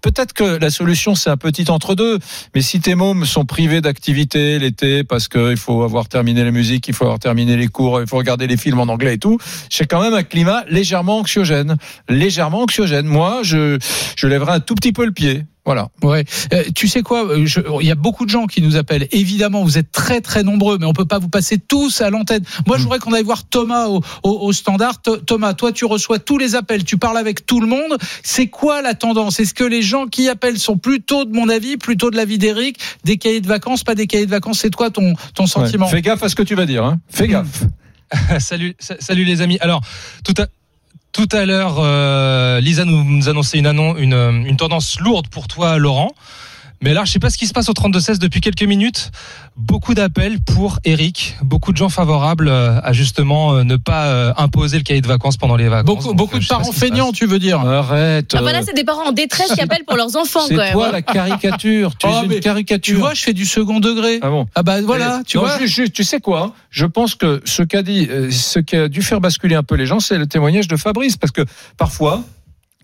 [0.00, 2.18] Peut-être que la solution c'est un petit entre-deux.
[2.54, 6.88] Mais si tes mômes sont privés d'activité l'été parce qu'il faut avoir terminé la musique,
[6.88, 9.38] il faut avoir terminé les cours, il faut regarder les films en anglais et tout,
[9.70, 11.76] c'est quand même un climat légèrement anxiogène,
[12.08, 13.06] légèrement anxiogène.
[13.06, 13.78] Moi, je
[14.16, 15.44] je lèverai un tout petit peu le pied.
[15.68, 15.90] Voilà.
[16.02, 16.24] Ouais.
[16.54, 17.46] Euh, tu sais quoi euh,
[17.82, 19.06] Il y a beaucoup de gens qui nous appellent.
[19.12, 22.42] Évidemment, vous êtes très très nombreux, mais on peut pas vous passer tous à l'antenne.
[22.66, 25.02] Moi, je voudrais qu'on aille voir Thomas au, au, au standard.
[25.04, 27.98] Th- Thomas, toi, tu reçois tous les appels, tu parles avec tout le monde.
[28.22, 29.40] C'est quoi la tendance?
[29.40, 32.78] Est-ce que les gens qui appellent sont plutôt de mon avis, plutôt de l'avis d'Eric,
[33.04, 34.60] des cahiers de vacances, pas des cahiers de vacances?
[34.60, 35.48] C'est toi ton ton Ouais.
[35.50, 35.86] sentiment?
[35.88, 36.82] Fais gaffe à ce que tu vas dire.
[36.82, 36.98] Hein.
[37.10, 37.64] Fais gaffe.
[38.38, 39.58] salut, sa- salut les amis.
[39.60, 39.82] Alors,
[40.24, 40.46] tout à,
[41.12, 45.78] tout à l'heure, euh, Lisa nous, annonçait une, une, euh, une tendance lourde pour toi,
[45.78, 46.12] Laurent.
[46.80, 49.10] Mais là, je sais pas ce qui se passe au 32-16 depuis quelques minutes.
[49.56, 51.36] Beaucoup d'appels pour Eric.
[51.42, 55.08] Beaucoup de gens favorables euh, à justement euh, ne pas euh, imposer le cahier de
[55.08, 55.86] vacances pendant les vacances.
[55.86, 58.32] Beaucoup Donc, beaucoup de parents feignants, tu veux dire Arrête.
[58.36, 60.54] Ah bah là, euh, c'est des parents en détresse qui appellent pour leurs enfants, c'est
[60.54, 60.72] quand même.
[60.72, 61.96] toi la caricature.
[61.96, 62.94] Tu Oh, es mais une caricature.
[62.94, 64.20] Tu vois, je fais du second degré.
[64.22, 64.46] Ah bon.
[64.54, 65.58] Ah bah voilà, tu non, vois.
[65.58, 69.20] tu sais quoi hein Je pense que ce qu'a dit, ce qui a dû faire
[69.20, 71.42] basculer un peu les gens, c'est le témoignage de Fabrice, parce que
[71.76, 72.22] parfois.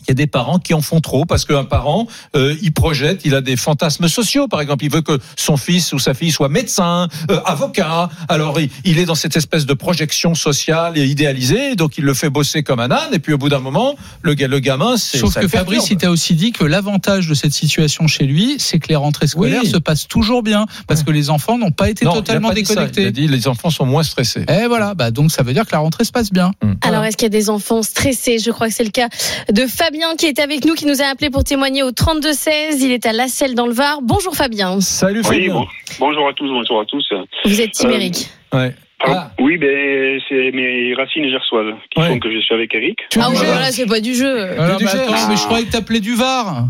[0.07, 3.23] Il y a des parents qui en font trop parce qu'un parent, euh, il projette,
[3.25, 4.49] il a des fantasmes sociaux.
[4.49, 8.09] Par exemple, il veut que son fils ou sa fille soit médecin, euh, avocat.
[8.29, 12.15] Alors, il, il est dans cette espèce de projection sociale et idéalisée, donc il le
[12.15, 13.13] fait bosser comme un âne.
[13.13, 15.91] Et puis, au bout d'un moment, le, ga- le gamin, c'est Sauf ça que Fabrice,
[15.91, 19.27] il t'a aussi dit que l'avantage de cette situation chez lui, c'est que les rentrées
[19.27, 19.71] scolaires Oui.
[19.71, 22.49] se passent toujours bien parce que les enfants n'ont pas été Non, il a totalement
[22.49, 22.75] pas dit ça.
[22.75, 23.03] déconnectés.
[23.03, 24.45] Il a dit les enfants sont moins stressés.
[24.49, 26.53] Et voilà, bah donc ça veut dire que la rentrée se passe bien.
[26.83, 28.39] Alors, est-ce qu'il y a des enfants stressés?
[28.39, 29.09] Je crois que c'est le cas
[29.53, 32.81] de Fabien qui est avec nous, qui nous a appelé pour témoigner au 32-16.
[32.83, 34.01] Il est à La Selle dans le Var.
[34.03, 34.81] Bonjour Fabien.
[34.81, 35.55] Salut Oui, Fabien.
[35.55, 35.67] bon.
[36.01, 37.07] bonjour à tous, bonjour à tous.
[37.45, 38.29] Vous êtes Tim Euh, Eric.
[38.53, 38.75] Ouais.
[39.07, 42.09] Ah, Oui, ben, c'est mes racines gersoises qui Ouais.
[42.09, 42.99] font que je suis avec Eric.
[43.21, 44.51] Ah oui, voilà, c'est pas du jeu.
[44.59, 46.65] Alors, du bah, attends, mais je croyais que t'appelais du Var.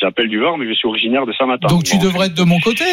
[0.00, 1.66] J'appelle du Var, mais je suis originaire de Samatan.
[1.66, 2.84] Donc tu devrais être de mon côté.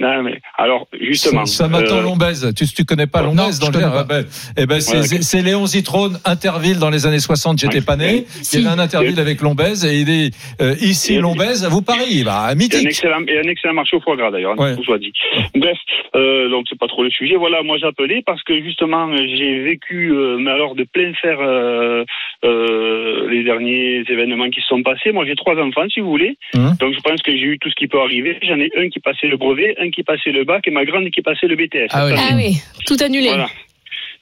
[0.00, 1.46] Non, mais alors, justement.
[1.46, 2.32] Ça m'attend euh, Lombez.
[2.56, 3.84] Tu, tu connais pas Non, Lombez dans le.
[3.84, 4.24] Ah ben,
[4.58, 7.58] Eh ben, c'est Ouais, Léon Zitrone, Interville dans les années 60.
[7.58, 7.80] J'étais Ouais.
[7.84, 8.24] pas né.
[8.28, 8.56] Si.
[8.56, 11.82] Il y avait un Interville avec Lombez et il est euh, ici Lombez à vous
[11.82, 12.22] Paris.
[12.24, 12.86] Bah, Et un mythique.
[12.86, 14.74] excellent, et un excellent marché au foie gras d'ailleurs, hein, Ouais.
[14.76, 15.12] tout soit dit.
[15.54, 15.78] Bref,
[16.16, 17.36] euh, donc c'est pas trop le sujet.
[17.36, 22.04] Voilà, moi j'appelais parce que justement j'ai vécu, euh, mais alors de plein fer, euh,
[22.44, 25.12] euh, les derniers événements qui se sont passés.
[25.12, 26.74] Moi j'ai trois enfants, si vous voulez, Hum.
[26.80, 28.38] donc je pense que j'ai eu tout ce qui peut arriver.
[28.42, 31.10] J'en ai un qui passait le brevet, un qui passait le bac et ma grande
[31.10, 31.88] qui passait le BTS.
[31.90, 32.12] Ah oui.
[32.16, 33.28] Ah oui, tout annulé.
[33.28, 33.48] Voilà.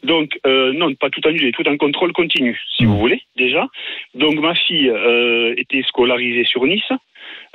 [0.02, 3.68] Donc, euh, non, pas tout annulé, tout en contrôle continu, si vous voulez, déjà.
[4.14, 6.82] Donc, ma fille euh, était scolarisée sur Nice.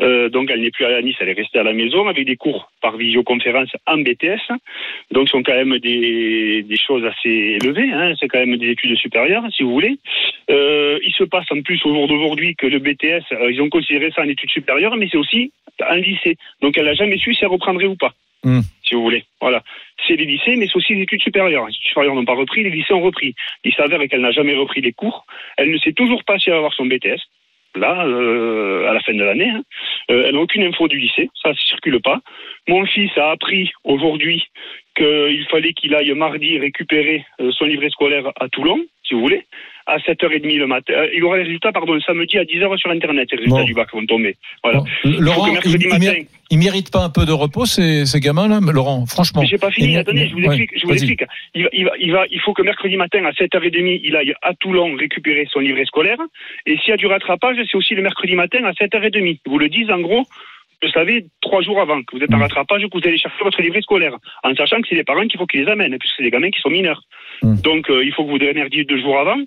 [0.02, 2.36] Euh, donc, elle n'est plus à Nice, elle est restée à la maison avec des
[2.36, 4.52] cours par visioconférence en BTS.
[5.12, 7.92] Donc, ce sont quand même des, des choses assez élevées.
[7.92, 8.14] Hein.
[8.20, 9.98] C'est quand même des études supérieures, si vous voulez.
[10.50, 13.70] Euh, il se passe en plus au jour d'aujourd'hui que le BTS, euh, ils ont
[13.70, 15.52] considéré ça en études supérieures, mais c'est aussi
[15.88, 16.38] un lycée.
[16.62, 18.62] Donc, elle n'a jamais su si elle reprendrait ou pas, Hmm.
[18.84, 19.24] si vous voulez.
[19.42, 19.64] Voilà
[20.06, 21.66] c'est les lycées, mais c'est aussi les études supérieures.
[21.66, 23.36] Les études supérieures n'ont pas repris, les lycées ont repris.
[23.64, 25.26] Il s'avère qu'elle n'a jamais repris les cours.
[25.58, 27.20] Elle ne sait toujours pas si elle va avoir son BTS.
[27.78, 29.64] Là, euh, à la fin de l'année, hein.
[30.10, 32.22] Euh, elle n'a aucune info du lycée, ça ne circule pas.
[32.68, 34.44] Mon fils a appris aujourd'hui
[34.96, 39.46] qu'il fallait qu'il aille mardi récupérer euh, son livret scolaire à Toulon, si vous voulez,
[39.86, 40.94] à 7h30 le matin.
[40.94, 43.64] Euh, il aura les résultats, pardon, samedi à 10h sur Internet, les résultats Bon.
[43.66, 44.36] du bac vont tomber.
[44.64, 44.80] Voilà.
[44.80, 46.14] Bon, Il faut Laurent, il, mercredi il matin,
[46.52, 49.44] il mérite pas un peu de repos ces, ces gamins-là, Laurent Franchement.
[49.46, 50.72] J'ai pas fini, Il- attendez, je vous Ouais, explique.
[50.82, 51.24] Je vous explique.
[51.56, 54.34] Il, va, il, va, il, va, il faut que mercredi matin à 7h30, il aille
[54.42, 56.18] à Toulon récupérer son livret scolaire.
[56.66, 59.18] Et s'il y a du rattrapage, c'est aussi le mercredi matin à 7h30.
[59.46, 60.26] Ils vous le disent en gros,
[60.84, 62.42] vous savez, trois jours avant que vous êtes en Mm.
[62.44, 64.16] rattrapage, que vous allez chercher votre livret scolaire.
[64.44, 66.52] En sachant que c'est les parents qu'il faut qu'ils les amènent, puisque c'est des gamins
[66.52, 67.02] qui sont mineurs.
[67.42, 67.56] Mm.
[67.62, 69.40] Donc euh, il faut que vous démerdiez deux jours avant.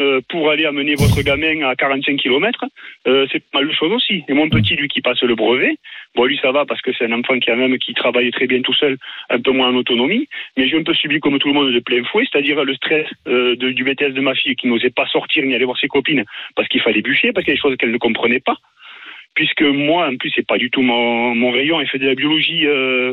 [0.00, 2.64] euh, pour aller amener votre gamin à 45 km,
[3.06, 4.24] euh, c'est pas mal de choses aussi.
[4.26, 5.76] Et mon petit, lui, qui passe le brevet,
[6.16, 8.48] bon, lui, ça va parce que c'est un enfant qui a même qui travaille très
[8.48, 8.96] bien tout seul,
[9.30, 10.26] un peu moins en autonomie.
[10.56, 13.06] Mais j'ai un peu subi, comme tout le monde, de plein fouet, c'est-à-dire le stress
[13.28, 15.86] euh, de- du BTS de ma fille qui n'osait pas sortir ni aller voir ses
[15.86, 16.24] copines
[16.56, 18.56] parce qu'il fallait bûcher, parce qu'il y a des choses qu'elle ne comprenait pas.
[19.44, 21.78] Puisque moi, en plus, c'est pas du tout mon, mon rayon.
[21.78, 23.12] Elle fait de la biologie, euh,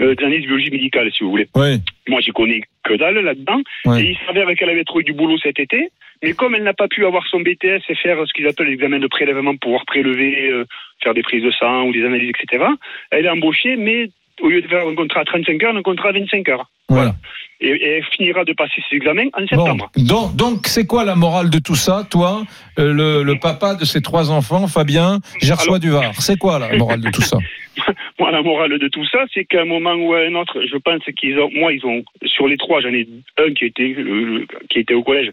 [0.00, 1.48] euh, de biologie médicale, si vous voulez.
[1.56, 1.78] Ouais.
[2.08, 3.60] Moi, j'y connais que dalle là-dedans.
[3.84, 4.00] Ouais.
[4.00, 5.88] Et il s'avère qu'elle avait trouvé du boulot cet été.
[6.22, 9.00] Mais comme elle n'a pas pu avoir son BTS et faire ce qu'ils appellent l'examen
[9.00, 10.64] de prélèvement pour pouvoir prélever, euh,
[11.02, 12.64] faire des prises de sang ou des analyses, etc.,
[13.10, 14.08] elle est embauchée, mais
[14.40, 16.70] au lieu de faire un contrat à 35 heures, un contrat à 25 heures.
[16.88, 17.14] Voilà.
[17.62, 19.90] Et, et elle finira de passer ses examens en Bon, septembre.
[19.96, 22.42] donc, donc c'est quoi la morale de tout ça, toi,
[22.78, 26.58] euh, le, le papa de ces trois enfants, Fabien Gersois Alors- du Var C'est quoi
[26.58, 27.38] la morale de tout ça?
[28.18, 30.76] Moi, la morale de tout ça, c'est qu'à un moment ou à un autre, je
[30.76, 34.44] pense qu'ils ont, moi, ils ont, sur les trois, j'en ai un qui était, euh,
[34.68, 35.30] qui était au collège.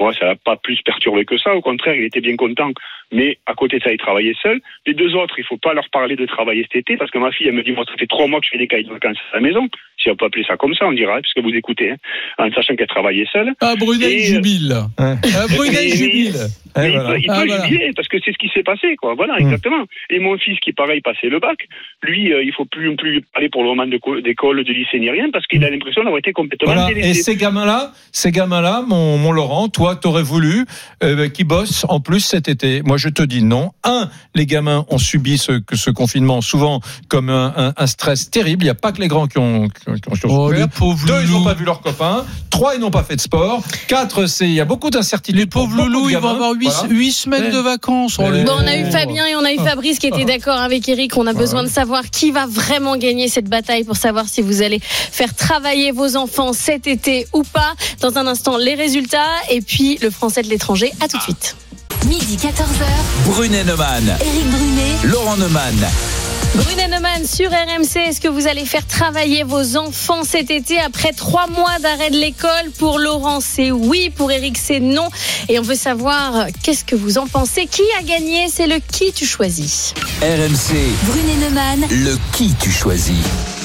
[0.00, 1.54] Moi, ça l'a pas plus perturbé que ça.
[1.54, 2.70] Au contraire, il était bien content.
[3.12, 4.60] Mais à côté de ça, il travaillait seul.
[4.86, 7.30] Les deux autres, il faut pas leur parler de travailler cet été parce que ma
[7.30, 8.90] fille, elle me dit, moi, ça fait trois mois que je fais des cahiers de
[8.92, 9.68] vacances à la maison.
[10.02, 11.96] Si on peut appeler ça comme ça, on dira, puisque vous écoutez, hein,
[12.38, 13.52] en sachant qu'elle travaillait seule.
[13.60, 14.74] Ah, Brunel Et, euh, jubile.
[14.98, 16.34] Hein Ah, Brunel mais- jubile.
[16.74, 17.10] Mais il voilà.
[17.10, 17.64] peut, il Ah, peut voilà.
[17.66, 19.14] jubiler parce que c'est ce qui s'est passé, quoi.
[19.14, 19.42] Voilà, Mm.
[19.42, 19.84] exactement.
[20.10, 21.58] Et mon fils, qui pareil passait le bac,
[22.02, 25.26] lui, euh, il faut plus plus parler pour le moment d'école, de lycée ni rien,
[25.32, 26.90] parce qu'il a l'impression d'avoir été complètement Voilà.
[26.96, 30.64] Et ces gamins-là, ces gamins-là, mon, mon Laurent, toi, t'aurais voulu
[31.02, 32.82] euh, qu'ils bossent en plus cet été.
[32.82, 33.72] Moi, je te dis non.
[33.84, 38.62] Un, les gamins ont subi ce, ce confinement souvent comme un, un- un stress terrible.
[38.62, 40.58] Il n'y a pas que les grands qui ont, qui ont, qui ont Oh, souffert.
[40.60, 42.24] les pauvres Deux, ils n'ont pas vu leurs copains.
[42.50, 43.62] Trois, ils n'ont pas fait de sport.
[43.88, 45.38] Quatre, c'est il y a beaucoup d'incertitudes.
[45.40, 46.88] Les pauvres loulous, ils vont avoir huit, Voilà.
[46.94, 47.50] huit semaines Ouais.
[47.52, 48.16] de vacances.
[48.18, 48.30] Oh, Ouais.
[48.38, 48.90] les Bon, on a eu.
[48.90, 51.16] Fabien et on a eu Fabrice qui étaient d'accord avec Eric.
[51.16, 54.62] On a besoin de savoir qui va vraiment gagner cette bataille pour savoir si vous
[54.62, 57.74] allez faire travailler vos enfants cet été ou pas.
[58.00, 60.92] Dans un instant, les résultats et puis le français de l'étranger.
[61.00, 61.56] À tout de suite.
[62.06, 62.84] Midi 14h,
[63.26, 65.76] Brunet Neumann, Éric Brunet, Laurent Neumann.
[66.54, 67.96] Brunet Neumann sur RMC.
[68.08, 72.16] Est-ce que vous allez faire travailler vos enfants cet été après trois mois d'arrêt de
[72.18, 72.70] l'école?
[72.78, 74.10] Pour Laurent, c'est oui.
[74.14, 75.08] Pour Eric, c'est non.
[75.48, 77.66] Et on veut savoir qu'est-ce que vous en pensez?
[77.66, 78.48] Qui a gagné?
[78.52, 79.94] C'est le qui tu choisis.
[80.20, 83.16] RMC, Brunet Neumann, le qui tu choisis.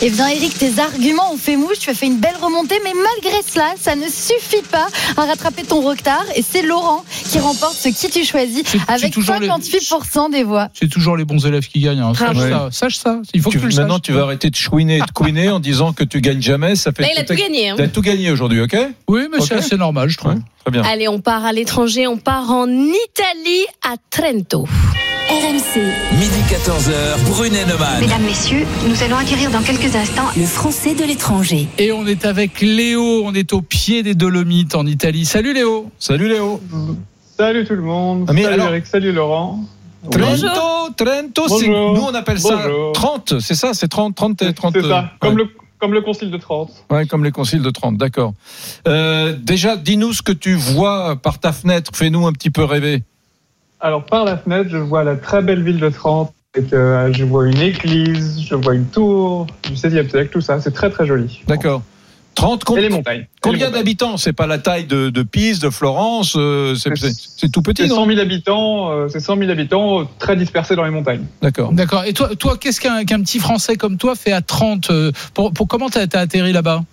[0.01, 1.79] Eh bien, Eric, tes arguments ont fait mouche.
[1.79, 5.63] Tu as fait une belle remontée, mais malgré cela, ça ne suffit pas à rattraper
[5.63, 6.23] ton retard.
[6.35, 10.69] Et c'est Laurent qui remporte ce qui tu choisis avec toujours les- 58% des voix.
[10.79, 11.99] C'est toujours les bons élèves qui gagnent.
[12.01, 12.13] hein.
[12.17, 12.49] Sache Ouais.
[12.51, 12.69] ça.
[12.77, 13.19] Sache ça.
[13.33, 14.01] Il faut Tu- que tu le maintenant, saches.
[14.03, 16.75] tu vas arrêter de chouiner et de couiner en disant que tu gagnes jamais.
[16.75, 17.69] Ça fait Là, il a tout gagné.
[17.69, 17.75] hein.
[17.75, 18.77] T'as tout gagné aujourd'hui, ok?
[19.07, 19.61] Oui, mais c'est Ok.
[19.61, 20.33] assez normal, je trouve.
[20.33, 20.83] Ouais, Très bien.
[20.83, 24.67] Allez, on part à l'étranger, on part en Italie, à Trento.
[25.29, 25.81] RMC,
[26.13, 27.99] Midi 14h, Brunet Neumann.
[27.99, 31.67] Mesdames, Messieurs, nous allons acquérir dans quelques instants le français de l'étranger.
[31.79, 33.23] Et on est avec Léo.
[33.25, 35.25] On est au pied des Dolomites en Italie.
[35.25, 35.89] Salut Léo.
[35.99, 36.61] Salut Léo.
[37.37, 38.25] Salut tout le monde.
[38.29, 39.63] Ah, salut alors- Eric, salut Laurent.
[40.09, 42.91] Trento, Trento, c'est, nous on appelle ça Bonjour.
[42.93, 44.73] 30, c'est ça, c'est 30, 30, C'est 30.
[44.73, 45.43] c'est ça, euh, comme, ouais.
[45.43, 45.49] le,
[45.79, 46.71] comme le concile de Trente.
[46.89, 48.33] Ouais, comme les conciles de 30, d'accord.
[48.87, 53.03] Euh, déjà, dis-nous ce que tu vois par ta fenêtre, fais-nous un petit peu rêver.
[53.79, 56.33] Alors par la fenêtre, je vois la très belle ville de Trente.
[56.55, 60.59] Avec, euh, je vois une église, je vois une tour du 16e siècle, tout ça.
[60.59, 61.41] C'est très très joli.
[61.47, 61.83] D'accord.
[62.37, 63.25] 30, com- Et les montagnes.
[63.41, 64.15] Combien d'habitants?
[64.17, 67.95] C'est pas la taille de, de Pise, de Florence, euh, c'est, tout petit, C'est non?
[67.95, 71.23] 100 000 habitants, euh, c'est 100 000 habitants euh, très dispersés dans les montagnes.
[71.41, 71.71] D'accord.
[71.73, 72.03] D'accord.
[72.05, 75.67] Et toi, toi qu'est-ce qu'un petit Français comme toi fait à 30 euh, pour, pour
[75.67, 76.83] Comment t'as as atterri là-bas?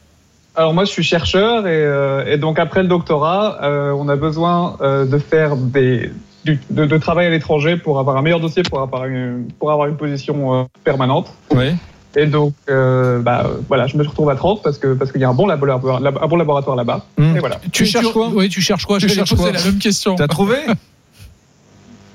[0.57, 4.17] Alors moi, je suis chercheur et, euh, et donc après le doctorat, euh, on a
[4.17, 6.11] besoin euh, de faire des
[6.45, 9.71] du- de, de travail à l'étranger pour avoir un meilleur dossier, pour avoir une, pour
[9.73, 11.33] avoir une position euh, permanente.
[11.53, 11.71] Oui.
[12.17, 15.25] Et donc, euh, bah, voilà, je me retrouve à 30 parce que parce qu'il y
[15.25, 17.05] a un bon laboratoire, lab- un bon laboratoire là-bas.
[17.19, 17.37] Hmm.
[17.37, 17.59] Et voilà.
[17.73, 18.99] Tu cherches quoi Oui, tu cherches quoi?
[18.99, 19.53] Tu Je vais cherches poser quoi?
[19.53, 20.15] la même question.
[20.15, 20.57] T'as trouvé?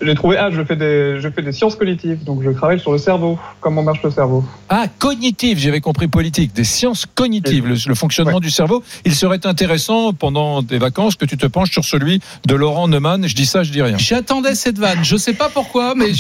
[0.02, 2.92] J'ai trouvé, ah, je fais des, je fais des sciences cognitives, donc je travaille sur
[2.92, 4.44] le cerveau, comment marche le cerveau.
[4.70, 8.40] Ah, cognitive, j'avais compris politique, des sciences cognitives, le, le fonctionnement Ouais.
[8.40, 8.84] du cerveau.
[9.06, 13.28] Il serait intéressant pendant tes vacances que tu te penches sur celui de Laurent Neumann.
[13.28, 13.98] Je dis ça, je dis rien.
[13.98, 15.00] J'attendais cette vanne.
[15.04, 16.12] Je sais pas pourquoi, mais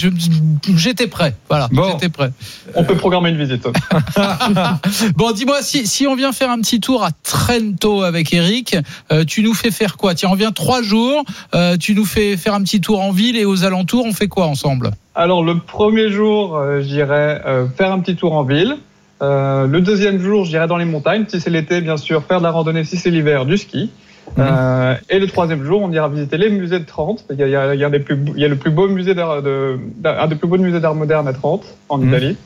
[0.76, 1.36] j'étais prêt.
[1.50, 1.92] Voilà, Bon.
[1.92, 2.32] j'étais prêt.
[2.76, 3.68] On peut programmer une visite.
[5.16, 8.76] Bon, dis-moi, si, si on vient faire un petit tour à Trento avec Eric,
[9.12, 10.16] euh, tu nous fais faire quoi?
[10.16, 11.24] Tiens, on vient trois jours,
[11.56, 14.28] euh, tu nous fais faire un petit tour en ville et aux alentours, on fait
[14.28, 18.76] quoi ensemble Alors le premier jour, euh, j'irai euh, faire un petit tour en ville.
[19.22, 21.26] Euh, le deuxième jour, j'irai dans les montagnes.
[21.28, 22.84] Si c'est l'été, bien sûr, faire de la randonnée.
[22.84, 23.90] Si c'est l'hiver, du ski.
[24.38, 27.26] Euh, et le troisième jour, on ira visiter les musées de Trente.
[27.32, 28.46] Il y a, il y a- il y a un des plus beaux- il y
[28.46, 31.34] a le plus beau musée d'art, de, un des plus beaux musées d'art moderne à
[31.34, 32.10] Trente, en Mhm.
[32.10, 32.38] Italie.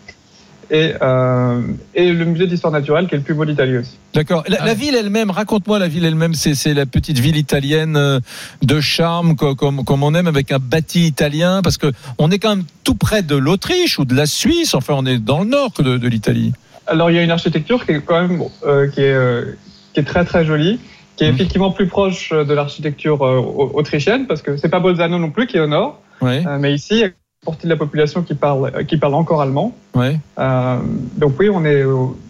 [0.71, 1.61] Et, euh,
[1.93, 3.97] et le musée d'histoire naturelle, qui est le plus beau d'Italie aussi.
[4.13, 4.43] D'accord.
[4.47, 4.65] La, Ah.
[4.65, 6.33] la ville elle-même, raconte-moi la ville elle-même.
[6.33, 8.19] C'est, la petite ville italienne euh,
[8.61, 12.39] de charme, co- comme, comme on aime, avec un bâti italien, parce que on est
[12.39, 14.73] quand même tout près de l'Autriche ou de la Suisse.
[14.73, 16.53] Enfin, on est dans le nord de, de l'Italie.
[16.87, 19.55] Alors il y a une architecture qui est quand même euh, qui est euh,
[19.93, 20.79] qui est très très jolie,
[21.15, 21.35] qui est Mhm.
[21.35, 25.47] effectivement plus proche de l'architecture euh, au- autrichienne parce que c'est pas Bolzano non plus
[25.47, 27.03] qui est au nord, Ouais, euh, mais ici
[27.45, 29.73] partie de la population qui parle euh, qui parle encore allemand.
[29.95, 30.77] ouais, Euh,
[31.17, 31.83] donc oui, on est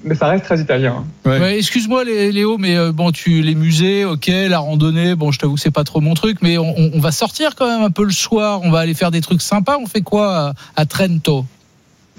[0.03, 1.03] mais ça reste très italien.
[1.25, 1.39] ouais.
[1.39, 5.39] Ouais, Excuse-moi Lé- Léo, mais euh, bon, tu les musées, ok, la randonnée, bon, je
[5.39, 7.83] t'avoue que c'est pas trop mon truc, mais on, on- on va sortir quand même
[7.83, 9.77] un peu le soir, on va aller faire des trucs sympas.
[9.79, 11.45] On fait quoi à, à Trento?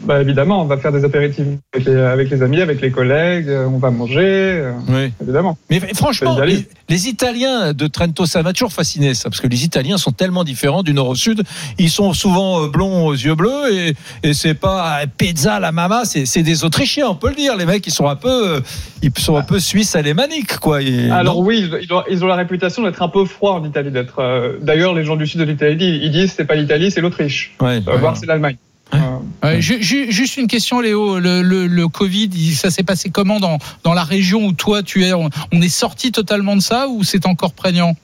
[0.02, 3.48] Bah évidemment, on va faire des apéritifs avec les, avec les amis, avec les collègues,
[3.48, 5.12] euh, on va manger, euh, Oui.
[5.22, 5.56] évidemment.
[5.70, 9.64] Mais franchement, les, les Italiens de Trento, ça m'a toujours fasciné, ça, parce que les
[9.64, 11.42] Italiens sont tellement différents du nord au sud.
[11.78, 16.02] Ils sont souvent euh, blonds aux yeux bleus et, et c'est pas pizza la mama,
[16.04, 17.56] c'est des Autrichiens, on peut le dire.
[17.56, 18.60] Les mecs, ils sont un peu,
[19.00, 20.82] ils sont un peu suisses alémaniques, quoi.
[20.82, 23.64] Et- Alors non oui, ils ont, ils ont la réputation d'être un peu froids en
[23.64, 23.92] Italie.
[23.92, 24.18] D'être.
[24.18, 27.54] euh, D'ailleurs, les gens du sud de l'Italie, ils disent c'est pas l'Italie, c'est l'Autriche,
[27.60, 28.56] Ouais, euh, voire c'est l'Allemagne.
[29.44, 31.18] Euh, ju- juste une question, Léo.
[31.18, 35.04] Le, le- le Covid, ça s'est passé comment dans, dans la région où toi tu
[35.04, 35.12] es?
[35.12, 37.96] On, on est sorti totalement de ça ou c'est encore prégnant?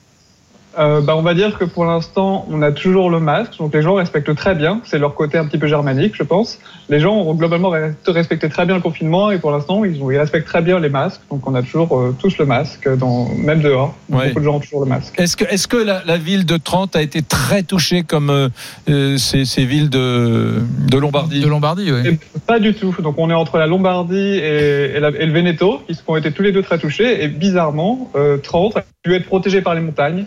[0.79, 3.81] Euh, bah, on va dire que pour l'instant, on a toujours le masque, donc les
[3.81, 4.79] gens respectent très bien.
[4.85, 6.59] C'est leur côté un petit peu germanique, je pense.
[6.89, 10.09] Les gens ont globalement re- respecté très bien le confinement et pour l'instant, ils, ont-
[10.11, 11.21] ils respectent très bien les masques.
[11.29, 13.95] Donc on a toujours euh, tous le masque, dans, même dehors.
[14.09, 14.27] Ouais.
[14.29, 15.13] Beaucoup de gens ont toujours le masque.
[15.19, 18.49] Est-ce que, est-ce que la, la ville de Trente a été très touchée comme euh,
[18.89, 20.59] euh, ces, ces villes de,
[20.89, 21.41] de Lombardie?
[21.41, 22.17] De Lombardie, oui.
[22.47, 22.95] Pas du tout.
[23.01, 26.31] Donc on est entre la Lombardie et, et la- et le Veneto, qui ont été
[26.31, 27.23] tous les deux très touchés.
[27.23, 30.25] Et bizarrement, euh, Trente dû être protégé par les montagnes.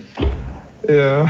[0.87, 1.23] Et, euh,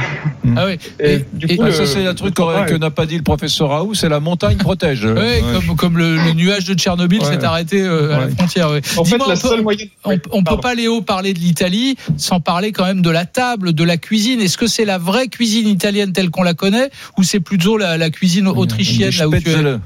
[0.57, 0.79] Ah oui.
[0.99, 3.17] et Et- du et- coup, Ah, le- ça, c'est un truc que n'a pas dit
[3.19, 5.05] le professeur Raoult, c'est la montagne protège.
[5.15, 5.43] Ouais.
[5.53, 7.27] Comme, comme le, le nuage de Tchernobyl Ouais.
[7.27, 8.71] s'est arrêté euh, à la frontière.
[8.71, 8.81] ouais.
[8.97, 9.89] En fait, la on peut- seule moyenne.
[10.05, 13.27] On, Oui, on peut pas, Léo, parler de l'Italie sans parler quand même de la
[13.27, 14.41] table, de la cuisine.
[14.41, 16.89] Est-ce que c'est la vraie cuisine italienne telle qu'on la connaît
[17.19, 19.81] ou c'est plutôt la, la cuisine autrichienne là où tu es Spätzle.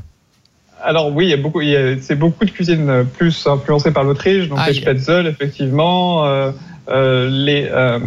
[0.82, 3.90] Alors oui, il y a beaucoup, il y a- c'est beaucoup de cuisine plus influencée
[3.90, 6.52] par l'Autriche, donc les spätzle effectivement, euh,
[6.89, 7.99] euh, les euh,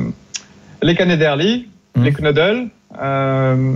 [0.82, 2.04] les canederli, Mhm.
[2.04, 2.68] les knödel,
[3.02, 3.76] euh,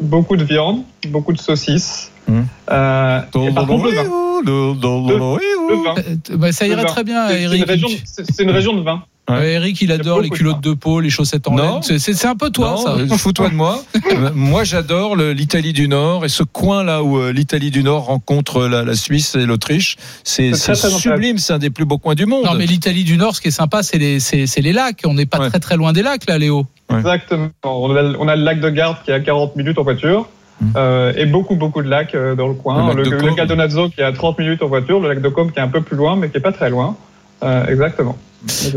[0.00, 2.10] beaucoup de viande, beaucoup de saucisses.
[2.28, 2.46] Mhm.
[2.70, 4.04] Euh, et par contre, le vin.
[4.44, 5.94] Le vin.
[5.98, 6.88] Euh, bah, ça vin.
[6.88, 9.02] très bien, une région- c'est une région de vin.
[9.30, 11.80] Euh, Eric, il adore les culottes de peau, les chaussettes en Non.
[11.82, 11.98] laine.
[11.98, 12.90] C'est- un peu toi, Non, ça.
[12.98, 13.82] euh, Fous-toi de moi.
[14.34, 18.66] Moi, j'adore l'Italie du Nord et ce coin là où euh, l'Italie du Nord rencontre
[18.66, 19.96] la, la Suisse et l'Autriche.
[20.24, 22.44] C'est sublime, c'est un des plus beaux coins du monde.
[22.44, 24.18] Non, mais l'Italie du Nord, ce qui est sympa, c'est les,
[24.58, 25.02] les lacs.
[25.06, 25.48] On n'est pas Ouais.
[25.50, 26.66] très très loin des lacs, là, Léo.
[26.90, 26.98] Ouais.
[26.98, 27.48] Exactement.
[27.64, 30.28] On a, on a le lac de Garde qui est à 40 minutes en voiture.
[30.76, 32.92] Euh, et beaucoup beaucoup de lacs euh, dans le coin.
[32.92, 33.36] Le lac Le, de.
[33.36, 35.68] Galdonazzo qui est à 30 minutes en voiture, le lac de Côme qui est un
[35.68, 36.96] peu plus loin mais qui est pas très loin.
[37.44, 38.16] Euh, exactement.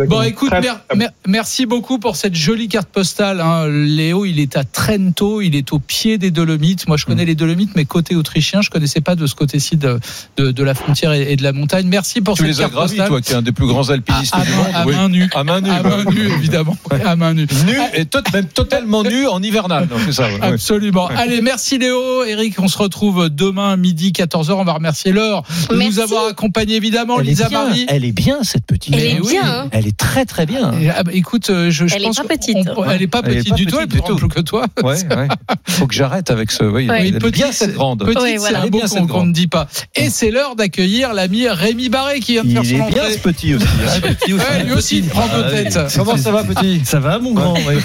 [0.08, 3.40] Bon, écoute, mer- mer- merci beaucoup pour cette jolie carte postale.
[3.42, 3.68] hein.
[3.68, 6.88] Léo, il est à Trento, il est au pied des Dolomites.
[6.88, 7.08] Moi, je Mm.
[7.08, 10.00] connais les Dolomites, mais côté autrichien, je connaissais pas de ce côté-ci de,
[10.38, 11.86] de, de la frontière et, et de la montagne.
[11.88, 13.08] Merci pour tu cette les as carte gravis, postale.
[13.08, 14.68] toi, qui es un des plus grands alpinistes à, à du main, monde.
[14.74, 14.96] à oui.
[14.96, 15.30] main nue.
[15.36, 15.70] À main nue.
[15.70, 16.78] À main nue, évidemment.
[17.06, 17.48] À main nue.
[17.68, 19.88] Nu et tot- même totalement nu en hivernal.
[19.92, 20.28] Non, c'est ça.
[20.28, 20.40] ouais.
[20.42, 21.08] Absolument.
[21.08, 22.24] Allez, merci Léo.
[22.26, 24.54] Eric, on se retrouve demain midi 14h.
[24.54, 25.90] On va remercier Laure de Merci.
[25.96, 27.20] nous avoir accompagnés évidemment.
[27.20, 27.86] Elle Lisa Marie.
[27.90, 28.94] elle est bien cette petite.
[28.96, 29.51] Elle est bien.
[29.52, 29.68] Hein.
[29.72, 30.72] Elle est très très bien.
[30.80, 32.58] Et, ah bah, écoute, euh, je, je Elle est pas petite.
[32.76, 34.66] on- elle est pas Elle est petite pas du tout, elle est plus que toi.
[34.84, 35.28] Ouais, ouais.
[35.68, 36.64] Faut que j'arrête avec ce.
[36.64, 37.08] Oui, Ouais.
[37.10, 38.04] est petite, bien cette grande.
[38.06, 38.60] Petite, c'est voilà.
[38.60, 39.68] un Elle est mot bien, qu'on ne dit pas.
[39.96, 43.02] Et c'est l'heure d'accueillir l'ami Rémi Barré qui vient de Il faire est son bien
[43.04, 43.14] entrée.
[43.14, 43.66] ce petit aussi.
[43.66, 44.00] hein.
[44.02, 44.44] Petit aussi.
[44.46, 45.80] Ouais, lui aussi, il prend deux Ah, têtes.
[45.96, 46.82] Comment ça va, petit?
[46.86, 47.78] Ça va, mon grand ouais.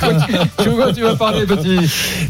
[0.62, 1.78] Tu vois, tu vas parler, petit.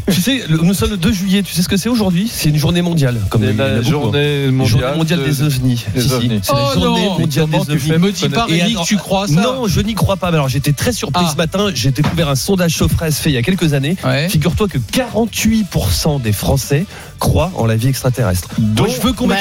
[0.07, 1.43] Tu sais, nous sommes le 2 juillet.
[1.43, 2.29] Tu sais ce que c'est aujourd'hui?
[2.31, 3.19] C'est une journée mondiale.
[3.29, 3.81] Comme C'est il la hein.
[3.81, 5.85] journée Une mondiale, des ovnis.
[6.11, 6.39] ovnis.
[6.43, 7.89] C'est la Oh journée non, mondiale comment des tu ovnis.
[7.91, 7.97] fais?
[7.97, 10.31] Me dis pas, Et Rémi, que tu crois ça Non, je n'y crois pas.
[10.31, 11.31] Mais alors, j'étais très surpris Ah.
[11.31, 11.69] ce matin.
[11.73, 13.95] J'ai découvert un sondage Sofres fait il y a quelques années.
[14.03, 14.27] Ouais.
[14.29, 16.85] Figure-toi que 48% des Français
[17.17, 18.49] croient en la vie extraterrestre.
[18.57, 19.35] Donc, je veux qu'on Bah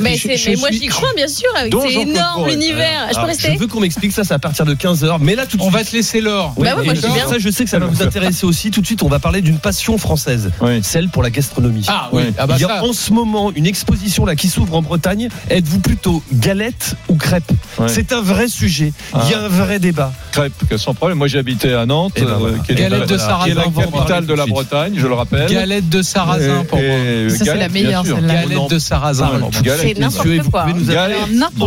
[0.00, 0.46] m'explique.
[0.46, 3.06] Mais, moi j'y crois bien sûr avec Jean-Claude énorme l'univers.
[3.08, 5.18] Je peux Alors, rester je veux qu'on m'explique ça, c'est à partir de 15h.
[5.20, 5.76] Mais là, tout de On suite.
[5.78, 6.54] va te laisser Laure.
[6.56, 8.70] Bah ouais, moi, et je ça, je sais que ça va vous intéresser aussi.
[8.70, 10.50] Tout de suite, on va parler d'une passion française,
[10.82, 11.84] celle pour la gastronomie.
[11.88, 12.84] Ah oui, ah bah Il y a ça.
[12.84, 15.28] en ce moment une exposition là qui s'ouvre en Bretagne.
[15.48, 17.50] Êtes-vous plutôt galette ou crêpe.
[17.86, 18.92] C'est un vrai sujet.
[19.24, 20.12] Il y a un vrai débat.
[20.32, 21.18] Crêpes, que sans problème.
[21.18, 24.46] Moi, j'habitais à Nantes, Eh ben euh, qui est Galette la- capitale de la.
[24.46, 25.48] Bretagne, je le rappelle.
[25.50, 26.96] Galette de sarrasin pour Et- moi.
[26.98, 28.34] et Ça, c'est la galette, meilleure, celle-là.
[28.34, 29.30] Galette de sarrasin.
[29.62, 30.66] Galette, C'est n'importe quoi.
[30.66, 31.18] Galette.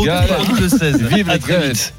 [0.06, 0.32] Galette.
[0.38, 1.02] 42 16.
[1.04, 1.48] Vive vite.
[1.48, 1.94] galettes.